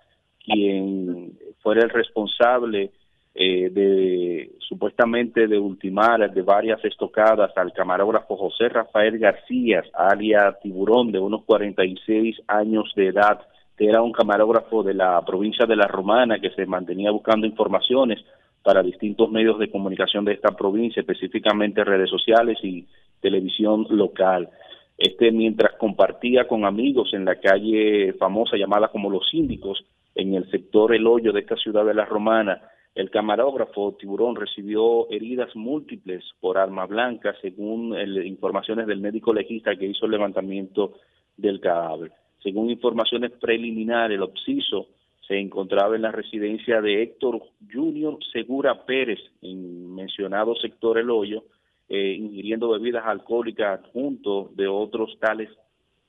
[0.43, 2.91] quien fuera el responsable
[3.37, 11.11] eh, de supuestamente de ultimar de varias estocadas al camarógrafo José Rafael García, alia Tiburón,
[11.11, 13.41] de unos 46 años de edad,
[13.77, 18.23] que era un camarógrafo de la provincia de La Romana que se mantenía buscando informaciones
[18.63, 22.87] para distintos medios de comunicación de esta provincia, específicamente redes sociales y
[23.19, 24.49] televisión local.
[24.97, 29.83] Este, mientras compartía con amigos en la calle famosa llamada como Los Síndicos,
[30.15, 32.61] en el sector El Hoyo de esta ciudad de La Romana,
[32.95, 37.93] el camarógrafo Tiburón recibió heridas múltiples por arma blanca, según
[38.25, 40.93] informaciones del médico legista que hizo el levantamiento
[41.35, 42.13] del cadáver.
[42.41, 44.87] Según informaciones preliminares, el obsiso
[45.27, 51.43] se encontraba en la residencia de Héctor Junior Segura Pérez, en mencionado sector El Hoyo,
[51.89, 55.49] eh, ingiriendo bebidas alcohólicas junto de otros tales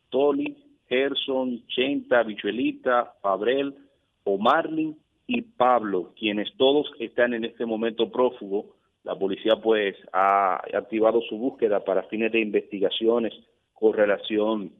[0.08, 0.56] Toli,
[0.88, 3.74] Gerson, Chenta, Bichuelita, Fabrel,
[4.22, 4.96] Omarlin
[5.26, 8.66] y Pablo, quienes todos están en este momento prófugos.
[9.02, 13.32] La policía pues ha activado su búsqueda para fines de investigaciones
[13.72, 14.72] con relación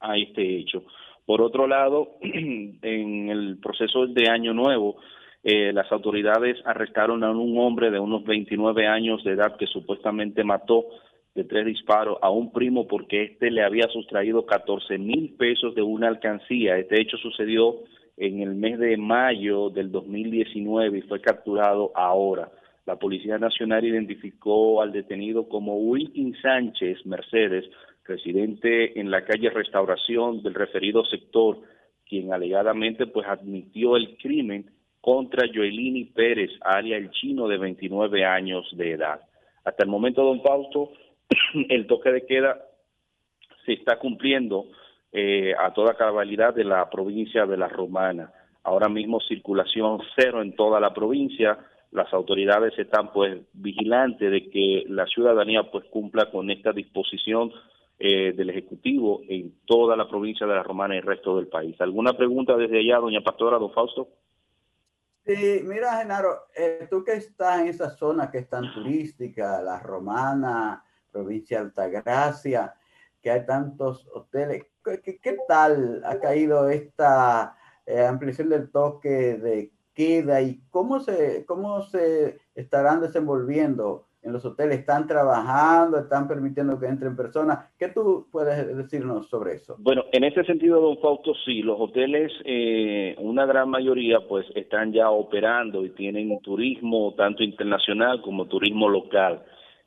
[0.00, 0.84] a este hecho.
[1.26, 4.96] Por otro lado, en el proceso de Año Nuevo,
[5.42, 10.42] eh, las autoridades arrestaron a un hombre de unos 29 años de edad que supuestamente
[10.42, 10.86] mató
[11.34, 15.82] de tres disparos a un primo porque éste le había sustraído 14 mil pesos de
[15.82, 16.78] una alcancía.
[16.78, 17.80] Este hecho sucedió
[18.16, 22.50] en el mes de mayo del 2019 y fue capturado ahora.
[22.86, 27.64] La Policía Nacional identificó al detenido como Wilkin Sánchez Mercedes,
[28.04, 31.58] residente en la calle Restauración del referido sector,
[32.06, 38.66] quien alegadamente pues admitió el crimen contra Joelini Pérez, área el chino de 29 años
[38.72, 39.20] de edad.
[39.64, 40.92] Hasta el momento, don Fausto,
[41.68, 42.58] el toque de queda
[43.64, 44.66] se está cumpliendo
[45.16, 48.32] eh, a toda cabalidad de la provincia de La Romana.
[48.64, 51.56] Ahora mismo circulación cero en toda la provincia.
[51.92, 57.52] Las autoridades están pues vigilantes de que la ciudadanía pues cumpla con esta disposición
[58.00, 61.80] eh, del Ejecutivo en toda la provincia de La Romana y el resto del país.
[61.80, 64.08] ¿Alguna pregunta desde allá, doña Pastora, don Fausto?
[65.24, 69.78] Sí, mira, Genaro, eh, tú que estás en esa zona que es tan turística, La
[69.78, 72.74] Romana, provincia de Altagracia,
[73.22, 80.42] que hay tantos hoteles, ¿qué, tal ha caído esta eh, ampliación del toque de queda
[80.42, 86.86] y cómo se, cómo se estarán desenvolviendo en los hoteles están trabajando, están permitiendo que
[86.86, 87.70] entren personas.
[87.78, 89.76] ¿Qué tú puedes decirnos sobre eso?
[89.78, 94.92] Bueno, en ese sentido, don Fausto, sí, los hoteles, eh, una gran mayoría, pues están
[94.92, 99.42] ya operando y tienen turismo tanto internacional como turismo local.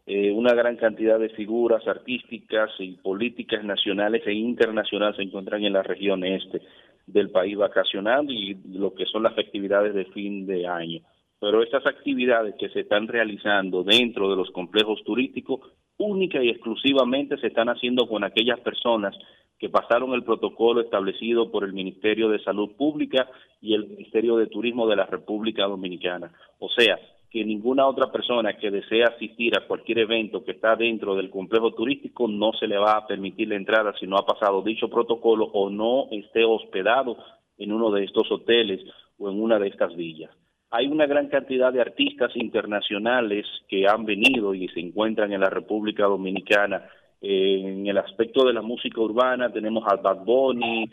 [0.07, 5.73] Eh, una gran cantidad de figuras artísticas y políticas nacionales e internacionales se encuentran en
[5.73, 6.61] la región este
[7.05, 11.01] del país vacacionando y lo que son las actividades de fin de año
[11.39, 15.61] pero estas actividades que se están realizando dentro de los complejos turísticos
[15.97, 19.15] única y exclusivamente se están haciendo con aquellas personas
[19.59, 23.27] que pasaron el protocolo establecido por el Ministerio de Salud Pública
[23.61, 26.31] y el Ministerio de Turismo de la República Dominicana.
[26.59, 26.99] O sea,
[27.37, 31.71] que ninguna otra persona que desea asistir a cualquier evento que está dentro del complejo
[31.71, 35.45] turístico no se le va a permitir la entrada si no ha pasado dicho protocolo
[35.45, 37.15] o no esté hospedado
[37.59, 38.81] en uno de estos hoteles
[39.19, 40.31] o en una de estas villas.
[40.71, 45.51] hay una gran cantidad de artistas internacionales que han venido y se encuentran en la
[45.51, 46.89] República Dominicana.
[47.21, 50.89] en el aspecto de la música urbana tenemos a Bad Bunny,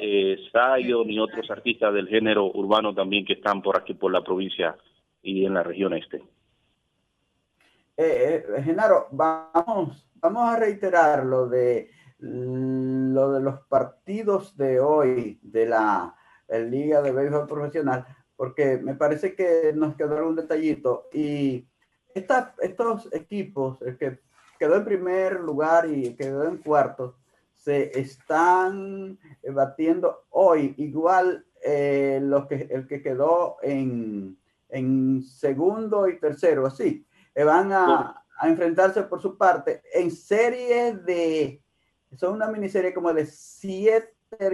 [0.00, 4.22] eh, Zion y otros artistas del género urbano también que están por aquí, por la
[4.22, 4.74] provincia
[5.22, 6.16] y en la región este.
[7.96, 15.38] Eh, eh, Genaro, vamos, vamos a reiterar lo de, lo de los partidos de hoy
[15.42, 16.16] de la
[16.48, 18.06] Liga de Béisbol Profesional
[18.42, 21.08] porque me parece que nos quedó algún detallito.
[21.12, 21.68] Y
[22.12, 24.18] estos equipos, el que
[24.58, 27.16] quedó en primer lugar y quedó en cuarto,
[27.54, 29.16] se están
[29.48, 30.74] batiendo hoy.
[30.76, 34.36] Igual eh, que, el que quedó en,
[34.72, 37.06] en segundo y tercero, así.
[37.36, 41.62] Van a, a, enfrentarse por su parte en serie de,
[42.16, 44.08] son una miniserie como de siete,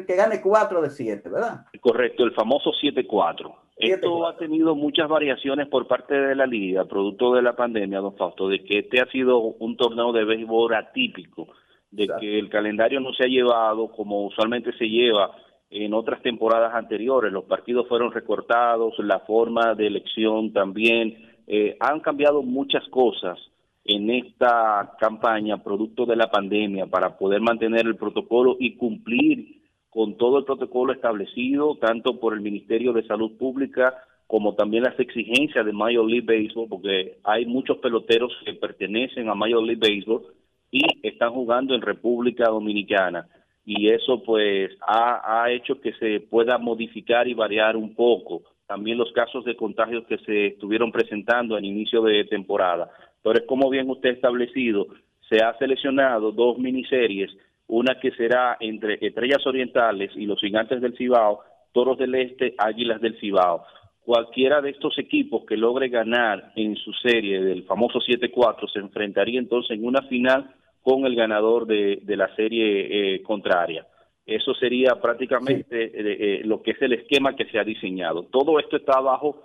[0.06, 1.64] que gane cuatro de siete, ¿verdad?
[1.80, 3.54] Correcto, el famoso 7-4.
[3.76, 8.16] Esto ha tenido muchas variaciones por parte de la liga, producto de la pandemia, don
[8.16, 11.46] Fausto, de que este ha sido un torneo de béisbol atípico,
[11.92, 15.30] de que el calendario no se ha llevado como usualmente se lleva
[15.70, 17.32] en otras temporadas anteriores.
[17.32, 21.16] Los partidos fueron recortados, la forma de elección también.
[21.46, 23.38] Eh, han cambiado muchas cosas
[23.84, 30.16] en esta campaña, producto de la pandemia, para poder mantener el protocolo y cumplir con
[30.16, 33.94] todo el protocolo establecido, tanto por el Ministerio de Salud Pública
[34.26, 39.34] como también las exigencias de Major League Baseball, porque hay muchos peloteros que pertenecen a
[39.34, 40.22] Major League Baseball
[40.70, 43.26] y están jugando en República Dominicana.
[43.70, 48.96] Y eso pues ha, ha hecho que se pueda modificar y variar un poco también
[48.96, 52.90] los casos de contagios que se estuvieron presentando al inicio de temporada.
[53.22, 54.86] Pero es como bien usted establecido,
[55.28, 57.30] se ha seleccionado dos miniseries
[57.66, 61.40] una que será entre Estrellas Orientales y los Gigantes del Cibao,
[61.72, 63.64] Toros del Este, Águilas del Cibao.
[64.00, 69.38] Cualquiera de estos equipos que logre ganar en su serie del famoso 7-4 se enfrentaría
[69.38, 73.86] entonces en una final con el ganador de, la serie eh, contraria.
[74.24, 78.24] Eso sería prácticamente eh, eh, lo que es el esquema que se ha diseñado.
[78.24, 79.42] Todo esto está bajo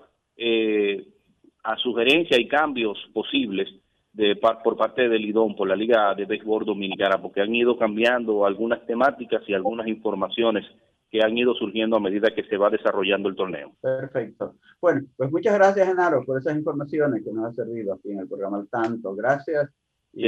[1.63, 3.69] a sugerencia y cambios posibles
[4.11, 8.45] de, por parte del IDON, por la Liga de Béisbol Dominicana, porque han ido cambiando
[8.45, 10.65] algunas temáticas y algunas informaciones
[11.13, 13.71] que han ido surgiendo a medida que se va desarrollando el torneo.
[13.79, 14.55] Perfecto.
[14.81, 18.27] Bueno, pues muchas gracias, Genaro, por esas informaciones que nos han servido aquí en el
[18.27, 19.13] programa al tanto.
[19.15, 19.69] Gracias
[20.11, 20.27] y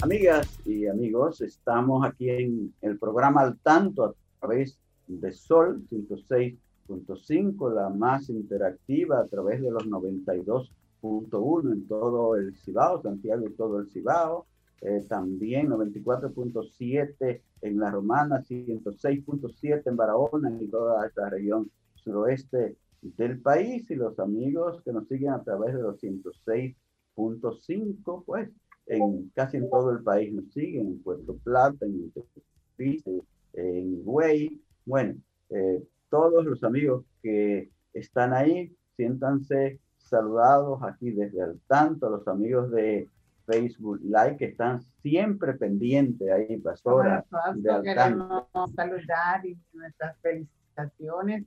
[0.00, 4.78] Amigas y amigos, estamos aquí en el programa Al Tanto a través
[5.08, 13.02] de Sol 106.5, la más interactiva a través de los 92.1 en todo el Cibao,
[13.02, 14.46] Santiago y todo el Cibao.
[14.82, 23.40] Eh, también 94.7 en La Romana, 106.7 en Barahona y toda esta región suroeste del
[23.40, 23.90] país.
[23.90, 28.48] Y los amigos que nos siguen a través de los 106.5, pues
[28.88, 32.12] en casi en todo el país nos siguen, en Puerto Plata, en
[33.54, 34.60] en Güey.
[34.86, 35.16] Bueno,
[35.50, 42.70] eh, todos los amigos que están ahí, siéntanse saludados aquí desde el tanto, los amigos
[42.70, 43.08] de
[43.46, 47.24] Facebook Live que están siempre pendientes ahí, pastora.
[47.56, 51.44] de queremos saludar y nuestras felicitaciones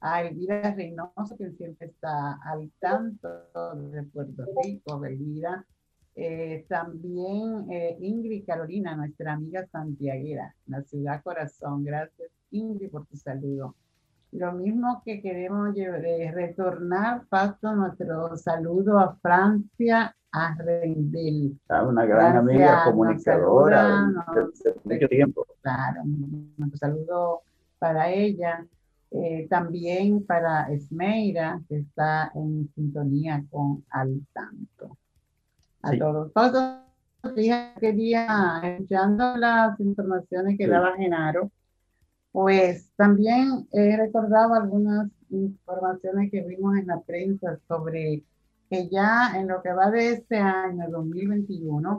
[0.00, 3.28] a Elvira Reynoso, que siempre está al tanto
[3.76, 5.64] de Puerto Rico, Elvira
[6.14, 11.84] eh, también eh, Ingrid Carolina, nuestra amiga santiaguera, la ciudad corazón.
[11.84, 13.74] Gracias Ingrid por tu saludo.
[14.32, 21.58] Lo mismo que queremos retornar, paso nuestro saludo a Francia, a Rendel.
[21.68, 25.46] Ah, una gran amiga comunicadora de mucho tiempo.
[25.60, 27.42] Claro, nuestro saludo
[27.78, 28.66] para ella.
[29.14, 34.96] Eh, también para Esmeira, que está en sintonía con Al Tanto.
[35.82, 36.32] A todos.
[36.32, 36.78] Todos
[37.22, 41.50] los días quería, escuchando las informaciones que daba Genaro,
[42.30, 48.22] pues también he recordado algunas informaciones que vimos en la prensa sobre
[48.70, 51.98] que ya en lo que va de este año 2021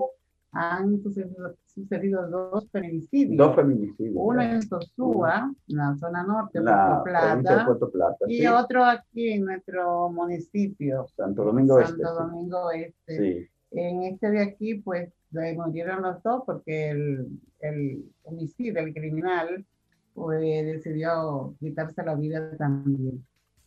[0.53, 3.37] han sucedido, dos feminicidios.
[3.37, 4.15] Dos feminicidios.
[4.15, 10.09] Uno en Sosúa, en la zona norte, la Puerto Plata, y otro aquí en nuestro
[10.09, 11.07] municipio.
[11.15, 12.03] Santo Domingo Este.
[12.03, 13.51] Santo Domingo Este.
[13.73, 17.27] En este de aquí, pues, murieron los dos porque el,
[17.59, 19.65] el homicidio, el criminal,
[20.13, 23.25] pues decidió quitarse la vida también.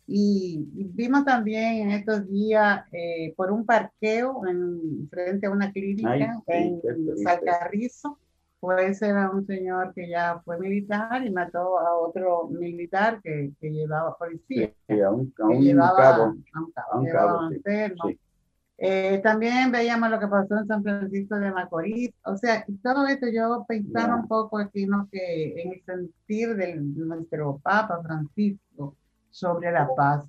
[0.09, 6.41] Y, vimos también en estos días eh, por un parqueo en, frente a una clínica
[6.47, 6.81] en
[7.21, 8.17] Salcarrizo,
[8.61, 13.69] pues era un señor que ya fue militar y mató a otro militar que, que
[13.69, 14.71] llevaba policía.
[14.87, 16.23] Sí, a un, a un llevaba, cabo.
[16.53, 17.49] A un cabo,
[18.79, 22.11] eh, también veíamos lo que pasó en San Francisco de Macorís.
[22.23, 25.07] O sea, todo esto yo pensaba un poco aquí, ¿no?
[25.11, 28.95] Que en el sentir de nuestro Papa Francisco
[29.31, 30.25] sobre la paz.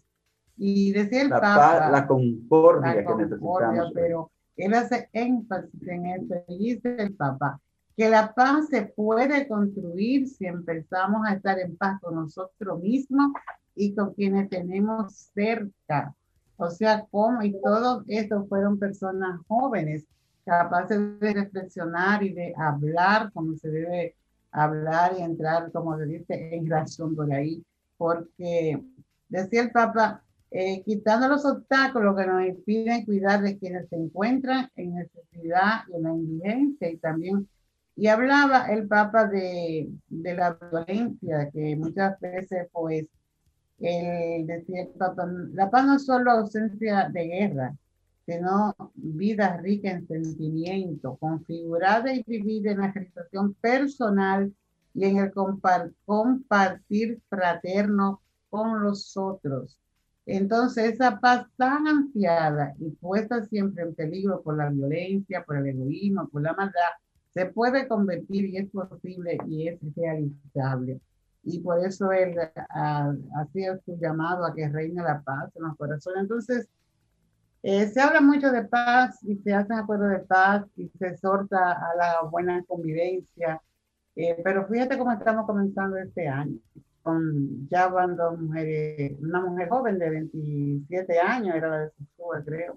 [0.56, 1.90] Y decía el la Papa.
[1.90, 3.92] la concordia que necesitamos.
[3.92, 7.60] Pero él hace énfasis en esto y dice el Papa
[7.98, 13.32] que la paz se puede construir si empezamos a estar en paz con nosotros mismos
[13.74, 16.14] y con quienes tenemos cerca
[16.58, 20.04] o sea, cómo, y todos estos fueron personas jóvenes,
[20.44, 24.16] capaces de reflexionar y de hablar como se debe
[24.50, 27.64] hablar y entrar, como se dice, en razón por ahí,
[27.96, 28.82] porque
[29.28, 34.68] decía el Papa, eh, quitando los obstáculos que nos impiden cuidar de quienes se encuentran
[34.74, 37.48] en necesidad y en la indigencia y también,
[37.94, 43.06] y hablaba el Papa de, de la violencia que muchas veces pues
[43.80, 44.88] el decía
[45.52, 47.76] la paz no es solo ausencia de guerra,
[48.26, 54.52] sino vida rica en sentimiento, configurada y vivida en la realización personal
[54.94, 55.32] y en el
[56.04, 58.20] compartir fraterno
[58.50, 59.78] con los otros.
[60.26, 65.68] Entonces, esa paz tan ansiada y puesta siempre en peligro por la violencia, por el
[65.68, 66.92] egoísmo, por la maldad,
[67.32, 71.00] se puede convertir y es posible y es realizable
[71.42, 72.36] y por eso él
[73.36, 76.22] hacía su llamado a que reine la paz en los corazones.
[76.22, 76.68] Entonces,
[77.62, 81.72] eh, se habla mucho de paz y se hacen acuerdos de paz y se exhorta
[81.72, 83.60] a la buena convivencia,
[84.14, 86.58] eh, pero fíjate cómo estamos comenzando este año.
[87.02, 92.42] Con, ya van dos mujeres, una mujer joven de 27 años, era la de Susúa,
[92.44, 92.76] creo,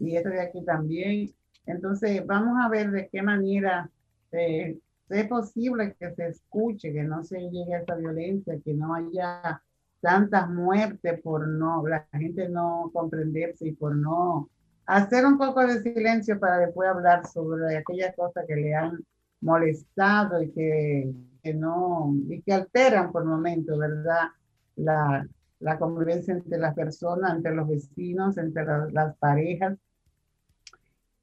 [0.00, 1.32] y esta de aquí también.
[1.66, 3.88] Entonces, vamos a ver de qué manera
[4.32, 4.78] eh,
[5.12, 9.62] es posible que se escuche, que no se llegue a esta violencia, que no haya
[10.00, 14.48] tantas muertes por no, la gente no comprenderse y por no
[14.86, 18.98] hacer un poco de silencio para después hablar sobre aquellas cosas que le han
[19.40, 24.28] molestado y que, que no, y que alteran por momento, ¿verdad?
[24.76, 25.26] La,
[25.60, 29.78] la convivencia entre las personas, entre los vecinos, entre las parejas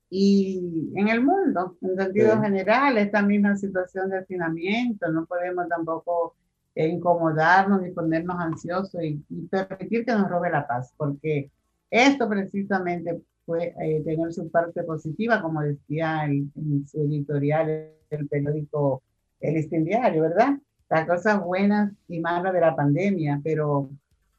[0.10, 6.36] y en el mundo, en sentido general, esta misma situación de hacinamiento, no podemos tampoco
[6.76, 11.52] incomodarnos ni ponernos ansiosos y, permitir que nos robe la paz, porque
[11.90, 16.52] esto precisamente puede eh, tener su parte positiva, como decía en,
[16.88, 19.04] su editorial el periódico
[19.40, 20.58] El Incendiario, ¿verdad?
[20.90, 23.90] Las cosas buenas y malas de la pandemia, pero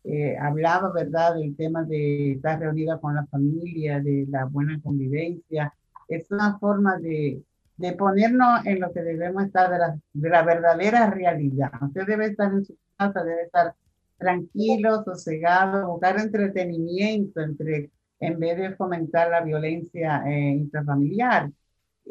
[0.05, 5.73] eh, hablaba, ¿verdad?, del tema de estar reunida con la familia, de la buena convivencia.
[6.09, 7.43] Es una forma de,
[7.77, 11.71] de ponernos en lo que debemos estar, de la, de la, verdadera realidad.
[11.83, 13.75] Usted debe estar en su casa, debe estar
[14.19, 17.91] tranquilo, sosegado, buscar entretenimiento entre,
[18.21, 21.51] en vez de fomentar la violencia eh, intrafamiliar.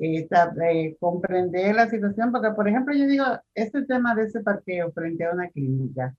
[0.02, 5.26] Eh, comprender la situación, porque por ejemplo yo digo, este tema de ese parqueo frente
[5.26, 6.16] a una clínica,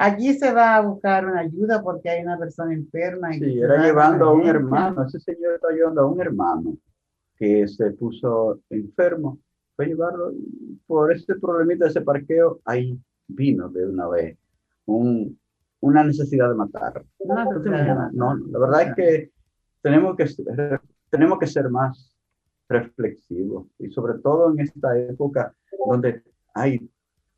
[0.00, 3.34] Allí se va a buscar una ayuda porque hay una persona enferma.
[3.34, 6.78] Y sí, era llevando a un hermano, ese señor está llevando a un hermano
[7.36, 9.40] que se puso enfermo.
[9.74, 10.32] Fue llevarlo
[10.86, 12.96] por este problemita de ese parqueo, ahí
[13.26, 14.38] vino de una vez
[14.86, 15.36] un,
[15.80, 17.04] una necesidad de matar.
[18.12, 19.32] No, la verdad es que
[19.82, 20.26] tenemos que,
[21.10, 22.16] tenemos que ser más
[22.68, 25.52] reflexivos y sobre todo en esta época
[25.86, 26.22] donde
[26.54, 26.88] hay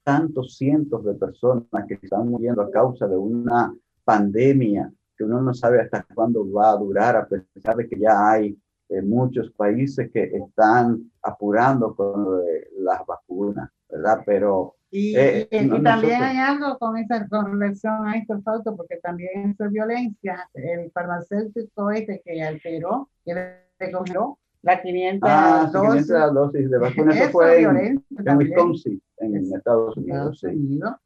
[0.03, 3.75] tantos cientos de personas que están muriendo a causa de una
[4.05, 8.31] pandemia que uno no sabe hasta cuándo va a durar, a pesar de que ya
[8.31, 12.41] hay eh, muchos países que están apurando con
[12.79, 14.23] las vacunas, ¿verdad?
[14.25, 15.47] Pero Y, eh,
[15.85, 20.49] también hay algo con esa con relación a esto, Fausto, porque también es violencia.
[20.55, 26.09] El farmacéutico este que alteró, que congeló la 500 ah, dosis.
[26.09, 27.15] dosis de vacuna.
[27.15, 30.43] Eso fue en, en Wisconsin, en Estados Unidos.
[30.43, 30.57] Estados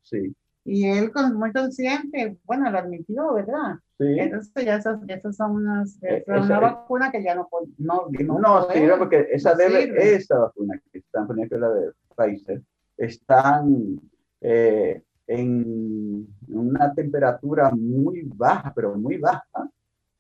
[0.03, 0.25] sí.
[0.25, 0.37] sí.
[0.67, 3.79] Y él muy consciente, bueno, lo admitió, ¿verdad?
[3.99, 4.07] Sí.
[4.19, 7.47] Entonces ya esas, esas son unas, eh, una vacuna que ya no
[7.77, 12.63] no No, no, sí, porque esa, debe, esa vacuna que están poniendo, la de Pfizer,
[12.97, 14.01] están
[14.41, 19.71] eh, en una temperatura muy baja, pero muy baja,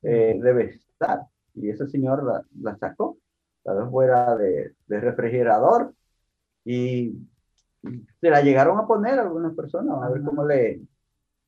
[0.03, 1.21] eh, debe estar.
[1.55, 3.17] Y ese señor la, la sacó,
[3.65, 5.95] la dejó fuera de, de refrigerador
[6.67, 7.15] y
[8.21, 10.81] se la llegaron a poner algunas personas, a ver cómo le,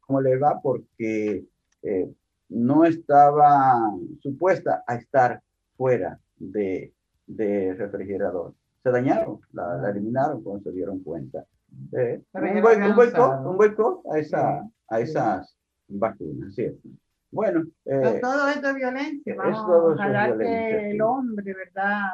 [0.01, 1.45] cómo le va, porque
[1.83, 2.13] eh,
[2.49, 5.41] no estaba supuesta a estar
[5.77, 6.93] fuera de,
[7.27, 8.55] de refrigerador.
[8.83, 11.45] Se dañaron, la, eliminaron cuando se dieron cuenta.
[11.93, 15.57] Eh, un, buen, un, boicot, a, esa, a esas
[15.89, 16.89] vacunas, ¿cierto?
[17.33, 17.65] Bueno.
[17.85, 19.35] Eh, todo esto es violencia.
[19.37, 22.05] Vamos, ojalá que el hombre, ¿verdad?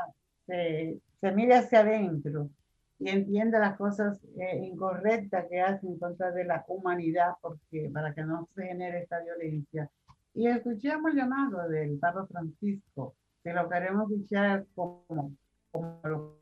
[0.46, 2.48] Se, se mire hacia adentro
[3.02, 8.14] y entienda las cosas eh, incorrectas que hacen en contra de la humanidad porque para
[8.14, 9.90] que no se genere esta violencia.
[10.34, 15.34] Y escuchamos el llamado del Papa Francisco, que lo queremos escuchar como,
[15.72, 16.38] como lo,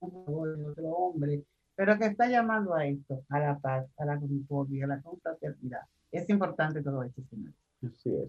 [0.00, 1.44] otro hombre,
[1.76, 5.82] pero que está llamando a esto, a la paz, a la concordia, a la confraternidad.
[6.10, 7.52] Es importante todo esto, señor.
[7.86, 8.28] Así es.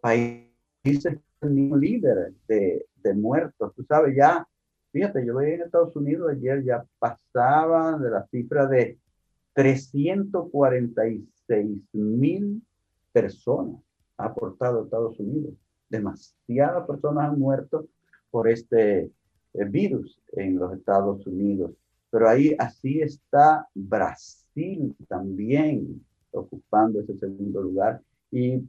[0.00, 3.74] países líderes de, de muertos.
[3.74, 4.46] Tú sabes, ya,
[4.92, 8.98] fíjate, yo veía en Estados Unidos ayer ya pasaban de la cifra de
[9.54, 12.62] 346 mil
[13.12, 13.80] personas
[14.16, 15.54] ha aportado Estados Unidos.
[15.88, 17.88] Demasiadas personas han muerto
[18.30, 19.10] por este
[19.54, 21.72] eh, virus en los Estados Unidos.
[22.10, 28.00] Pero ahí así está Brasil también ocupando ese segundo lugar.
[28.30, 28.62] Y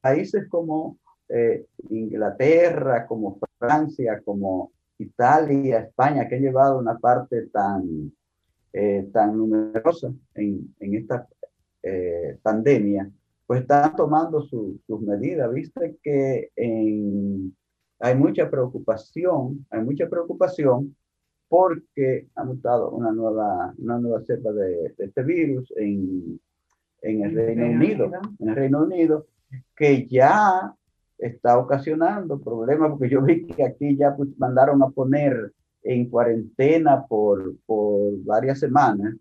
[0.00, 8.12] países como eh, Inglaterra, como Francia, como Italia, España, que han llevado una parte tan
[8.72, 11.26] eh, tan numerosa en, en esta
[11.82, 13.10] eh, pandemia,
[13.46, 15.52] pues están tomando sus medidas.
[15.52, 16.50] Viste que
[17.98, 20.94] hay mucha preocupación, hay mucha preocupación
[21.48, 26.40] porque ha mutado una nueva, una nueva cepa de, este virus en,
[27.02, 29.26] en el Reino Unido, en el Reino Unido,
[29.76, 30.74] que ya
[31.18, 35.52] está ocasionando problemas, porque yo vi que aquí ya pues, mandaron a poner
[35.82, 39.14] en cuarentena por, por varias semanas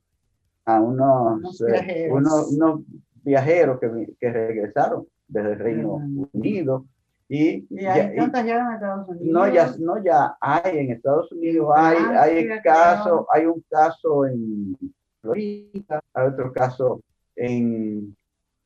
[0.66, 1.62] a unos,
[2.10, 2.82] unos,
[3.24, 6.02] viajeros, que, que, regresaron desde el Reino
[6.34, 6.86] Unido.
[7.28, 9.28] Y, ya, en Estados Unidos.
[9.32, 14.78] No, ya, no, ya hay en Estados Unidos, hay, hay, caso, hay un caso en
[15.22, 17.02] Florida, hay otro caso
[17.36, 18.16] en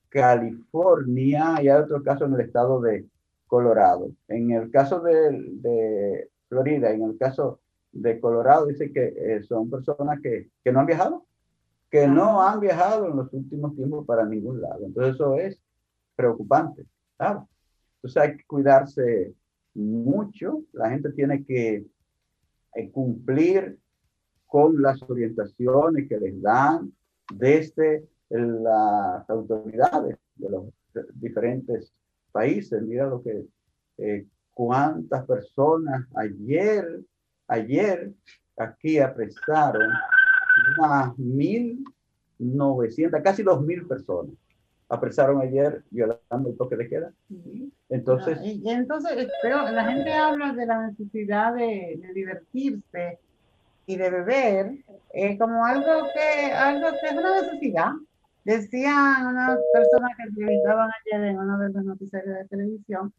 [0.09, 3.05] California y hay otro caso en el estado de
[3.45, 4.09] Colorado.
[4.27, 7.59] En el caso de, de Florida, en el caso
[7.95, 11.25] de Colorado dice que eh, son personas que, que, no han viajado,
[11.89, 14.85] que no han viajado en los últimos tiempos para ningún lado.
[14.85, 15.57] Entonces eso es
[16.15, 16.85] preocupante.
[17.17, 17.43] ¿sabes?
[17.95, 19.33] Entonces hay que cuidarse
[19.73, 20.63] mucho.
[20.73, 21.85] La gente tiene que
[22.75, 23.79] eh, cumplir
[24.45, 26.93] con las orientaciones que les dan
[27.33, 30.65] desde las autoridades de los
[31.13, 31.93] diferentes
[32.31, 32.81] países.
[32.81, 33.45] Mira lo que,
[33.97, 37.01] eh, cuántas personas ayer
[37.47, 38.11] Ayer
[38.57, 39.91] aquí apresaron
[40.77, 44.33] unas 1.900, casi 2.000 personas.
[44.87, 47.11] Apresaron ayer violando el toque de queda.
[47.89, 48.37] Entonces.
[48.43, 53.19] y, entonces, pero la gente habla de la necesidad de, divertirse
[53.87, 54.71] y de beber
[55.39, 57.93] como algo que, algo que es una necesidad.
[58.43, 63.11] Decían unas personas que entrevistaban ayer en uno de los noticiarios de televisión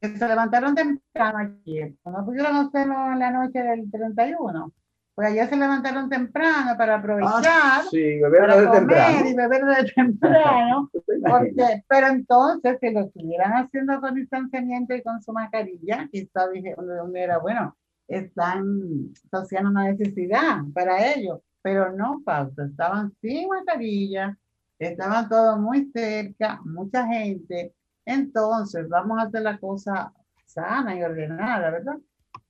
[0.00, 4.72] se levantaron temprano ayer, no pudieron hacerlo en la noche del 31.
[5.14, 9.28] Pues ayer se levantaron temprano para aprovechar, ah, sí, beber para de comer temprano.
[9.28, 10.90] y beber de temprano.
[11.28, 16.74] Porque, pero entonces, si lo estuvieran haciendo con distanciamiento y con su mascarilla, quizá dije,
[16.74, 17.76] donde era, bueno,
[18.08, 24.38] están asociando una necesidad para ellos, pero no, Fausto, estaban sin mascarilla,
[24.78, 27.74] estaban todos muy cerca, mucha gente,
[28.14, 30.12] entonces vamos a hacer la cosa
[30.46, 31.98] sana y ordenada, ¿verdad?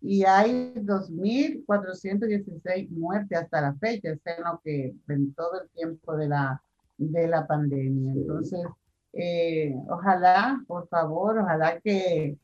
[0.00, 6.16] y hay 2.416 muertes hasta la fecha, es en lo que en todo el tiempo
[6.16, 6.60] de la,
[6.98, 8.12] de la pandemia.
[8.12, 8.60] Entonces,
[9.12, 12.36] eh, ojalá, por favor, ojalá que,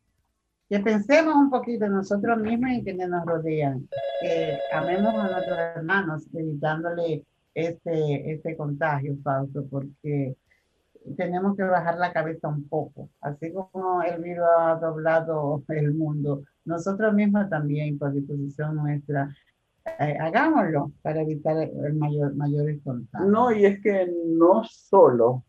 [0.69, 3.89] que pensemos un poquito en nosotros mismos y en quienes nos rodean,
[4.21, 7.25] que amemos a nuestros hermanos, evitándole
[7.55, 10.37] este, este contagio, Fausto, porque
[11.17, 16.45] tenemos que bajar la cabeza un poco, así como el virus ha doblado el mundo,
[16.65, 19.35] nosotros mismos también, por disposición nuestra,
[19.85, 23.31] eh, hagámoslo para evitar el mayor, mayores contagios.
[23.31, 25.45] No, y es que no solo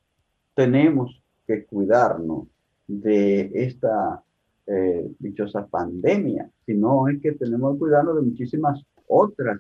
[0.56, 2.48] tenemos que cuidarnos
[2.88, 4.24] de esta
[4.68, 9.60] eh, dichosa pandemia, sino es que tenemos que cuidarnos de muchísimas otras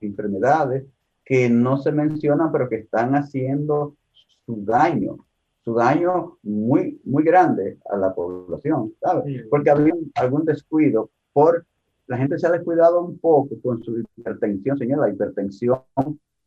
[0.00, 0.84] enfermedades
[1.24, 3.96] que no se mencionan, pero que están haciendo
[4.44, 5.18] su daño,
[5.64, 9.46] su daño muy, muy grande a la población, ¿sabes?
[9.48, 11.64] Porque había algún descuido por
[12.12, 15.00] la gente se ha descuidado un poco con su hipertensión, señor.
[15.00, 15.80] La hipertensión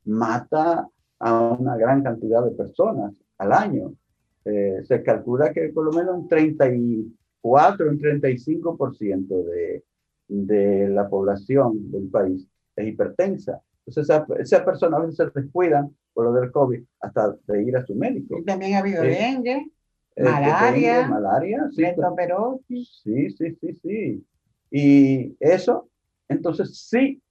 [0.05, 0.87] mata
[1.19, 3.93] a una gran cantidad de personas al año.
[4.45, 9.83] Eh, se calcula que por lo menos un 34, un 35% de,
[10.27, 13.61] de la población del país es hipertensa.
[13.87, 17.75] Entonces, esa, esa persona a veces se descuidan por lo del COVID hasta de ir
[17.77, 18.37] a su médico.
[18.45, 19.09] También ha habido Sí.
[19.09, 19.71] dengue,
[20.17, 20.71] Eh, Malaria.
[20.95, 23.01] dengue, malaria, sí, leptospirosis.
[23.03, 24.25] Sí, sí, sí, sí.
[24.71, 25.89] Y eso,
[26.27, 27.21] entonces sí,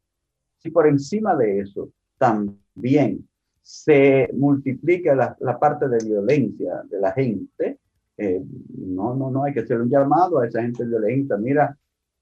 [0.59, 3.28] si por encima de eso también
[3.62, 7.78] se multiplica la, la parte de violencia de la gente,
[8.16, 8.43] eh,
[8.78, 11.37] no, no, no hay que hacer un llamado a esa gente violenta.
[11.37, 11.76] Mira,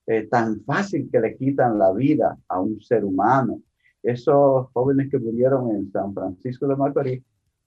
[0.07, 3.61] eh, tan fácil que le quitan la vida a un ser humano.
[4.03, 7.23] Esos jóvenes que murieron en San Francisco de Macorís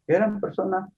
[0.08, 0.90] eran personas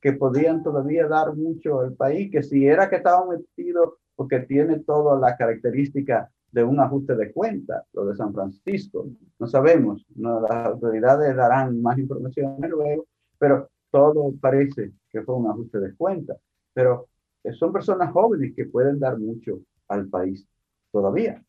[0.00, 4.80] que podían todavía dar mucho al país, que si era que estaban metidos porque tiene
[4.80, 9.06] toda la característica de un ajuste de cuenta, lo de San Francisco.
[9.38, 13.06] No sabemos, no, las autoridades darán más información luego,
[13.38, 16.36] pero todo parece que fue un ajuste de cuenta.
[16.74, 17.06] Pero
[17.44, 20.44] eh, son personas jóvenes que pueden dar mucho al país
[20.90, 21.40] todavía.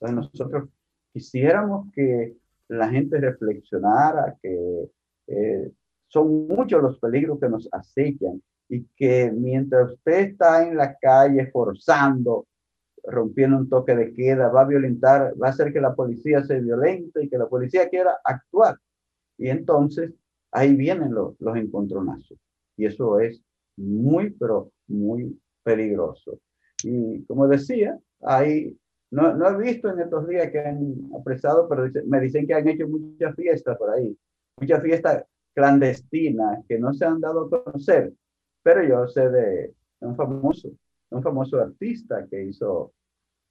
[0.00, 0.70] Entonces nosotros
[1.12, 2.34] quisiéramos que
[2.68, 4.88] la gente reflexionara, que
[5.26, 5.70] eh,
[6.08, 8.40] son muchos los peligros que nos acechan
[8.70, 12.46] y que mientras usted está en la calle forzando,
[13.04, 16.60] rompiendo un toque de queda, va a violentar, va a hacer que la policía se
[16.60, 18.76] violente y que la policía quiera actuar.
[19.38, 20.12] Y entonces
[20.52, 22.38] ahí vienen los, los encontronazos.
[22.76, 23.42] Y eso es
[23.76, 26.38] muy, pero muy peligroso.
[26.84, 28.78] Y como decía, hay,
[29.10, 32.54] no, no he visto en estos días que han apresado, pero dice- me dicen que
[32.54, 34.16] han hecho muchas fiestas por ahí,
[34.60, 38.12] muchas fiestas clandestinas que no se han dado a conocer.
[38.62, 40.70] Pero yo sé de un famoso,
[41.10, 42.92] un famoso artista que hizo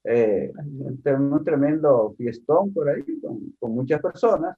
[0.03, 4.57] eh, un, tre- un tremendo fiestón por ahí con, con muchas personas.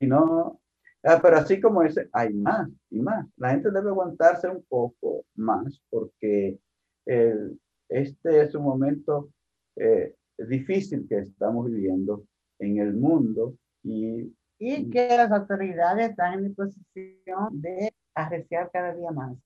[0.00, 0.60] Y no,
[1.04, 3.26] ah, pero así como ese, hay más y más.
[3.36, 6.58] La gente debe aguantarse un poco más porque
[7.06, 9.30] el- este es un momento
[9.76, 12.24] eh, difícil que estamos viviendo
[12.58, 19.10] en el mundo y y que las autoridades están en disposición de arreciar cada día
[19.10, 19.36] más.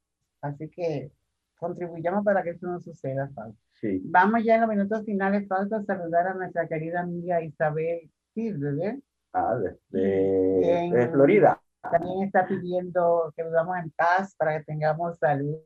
[0.41, 1.11] Así que
[1.59, 3.61] contribuyamos para que eso no suceda, Fausto.
[3.81, 8.11] sí, Vamos ya en los minutos finales, Fausto, a saludar a nuestra querida amiga Isabel
[8.35, 8.99] Silver.
[9.33, 10.93] ah, de, de- Bien.
[10.93, 11.61] de Florida.
[11.81, 15.57] También está pidiendo que vivamos en paz para que tengamos salud.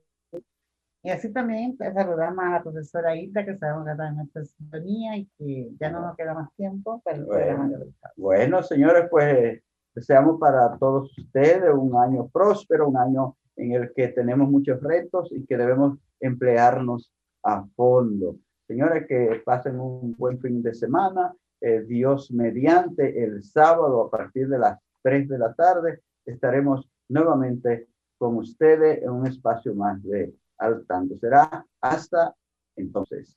[1.04, 4.44] Y así también pues, saludamos a la profesora Ita, que sabemos que está en nuestra
[4.44, 7.70] sintonía y que ya no nos queda más tiempo el Bueno.
[8.16, 9.60] Bueno, señores, pues
[9.94, 15.30] deseamos para todos ustedes un año próspero, un año en el que tenemos muchos retos
[15.32, 18.36] y que debemos emplearnos a fondo.
[18.66, 21.34] Señores, que pasen un buen fin de semana.
[21.60, 27.88] Eh, Dios mediante el sábado a partir de las 3 de la tarde estaremos nuevamente
[28.18, 31.16] con ustedes en un espacio más de al tanto.
[31.18, 32.34] Será hasta
[32.76, 33.36] entonces.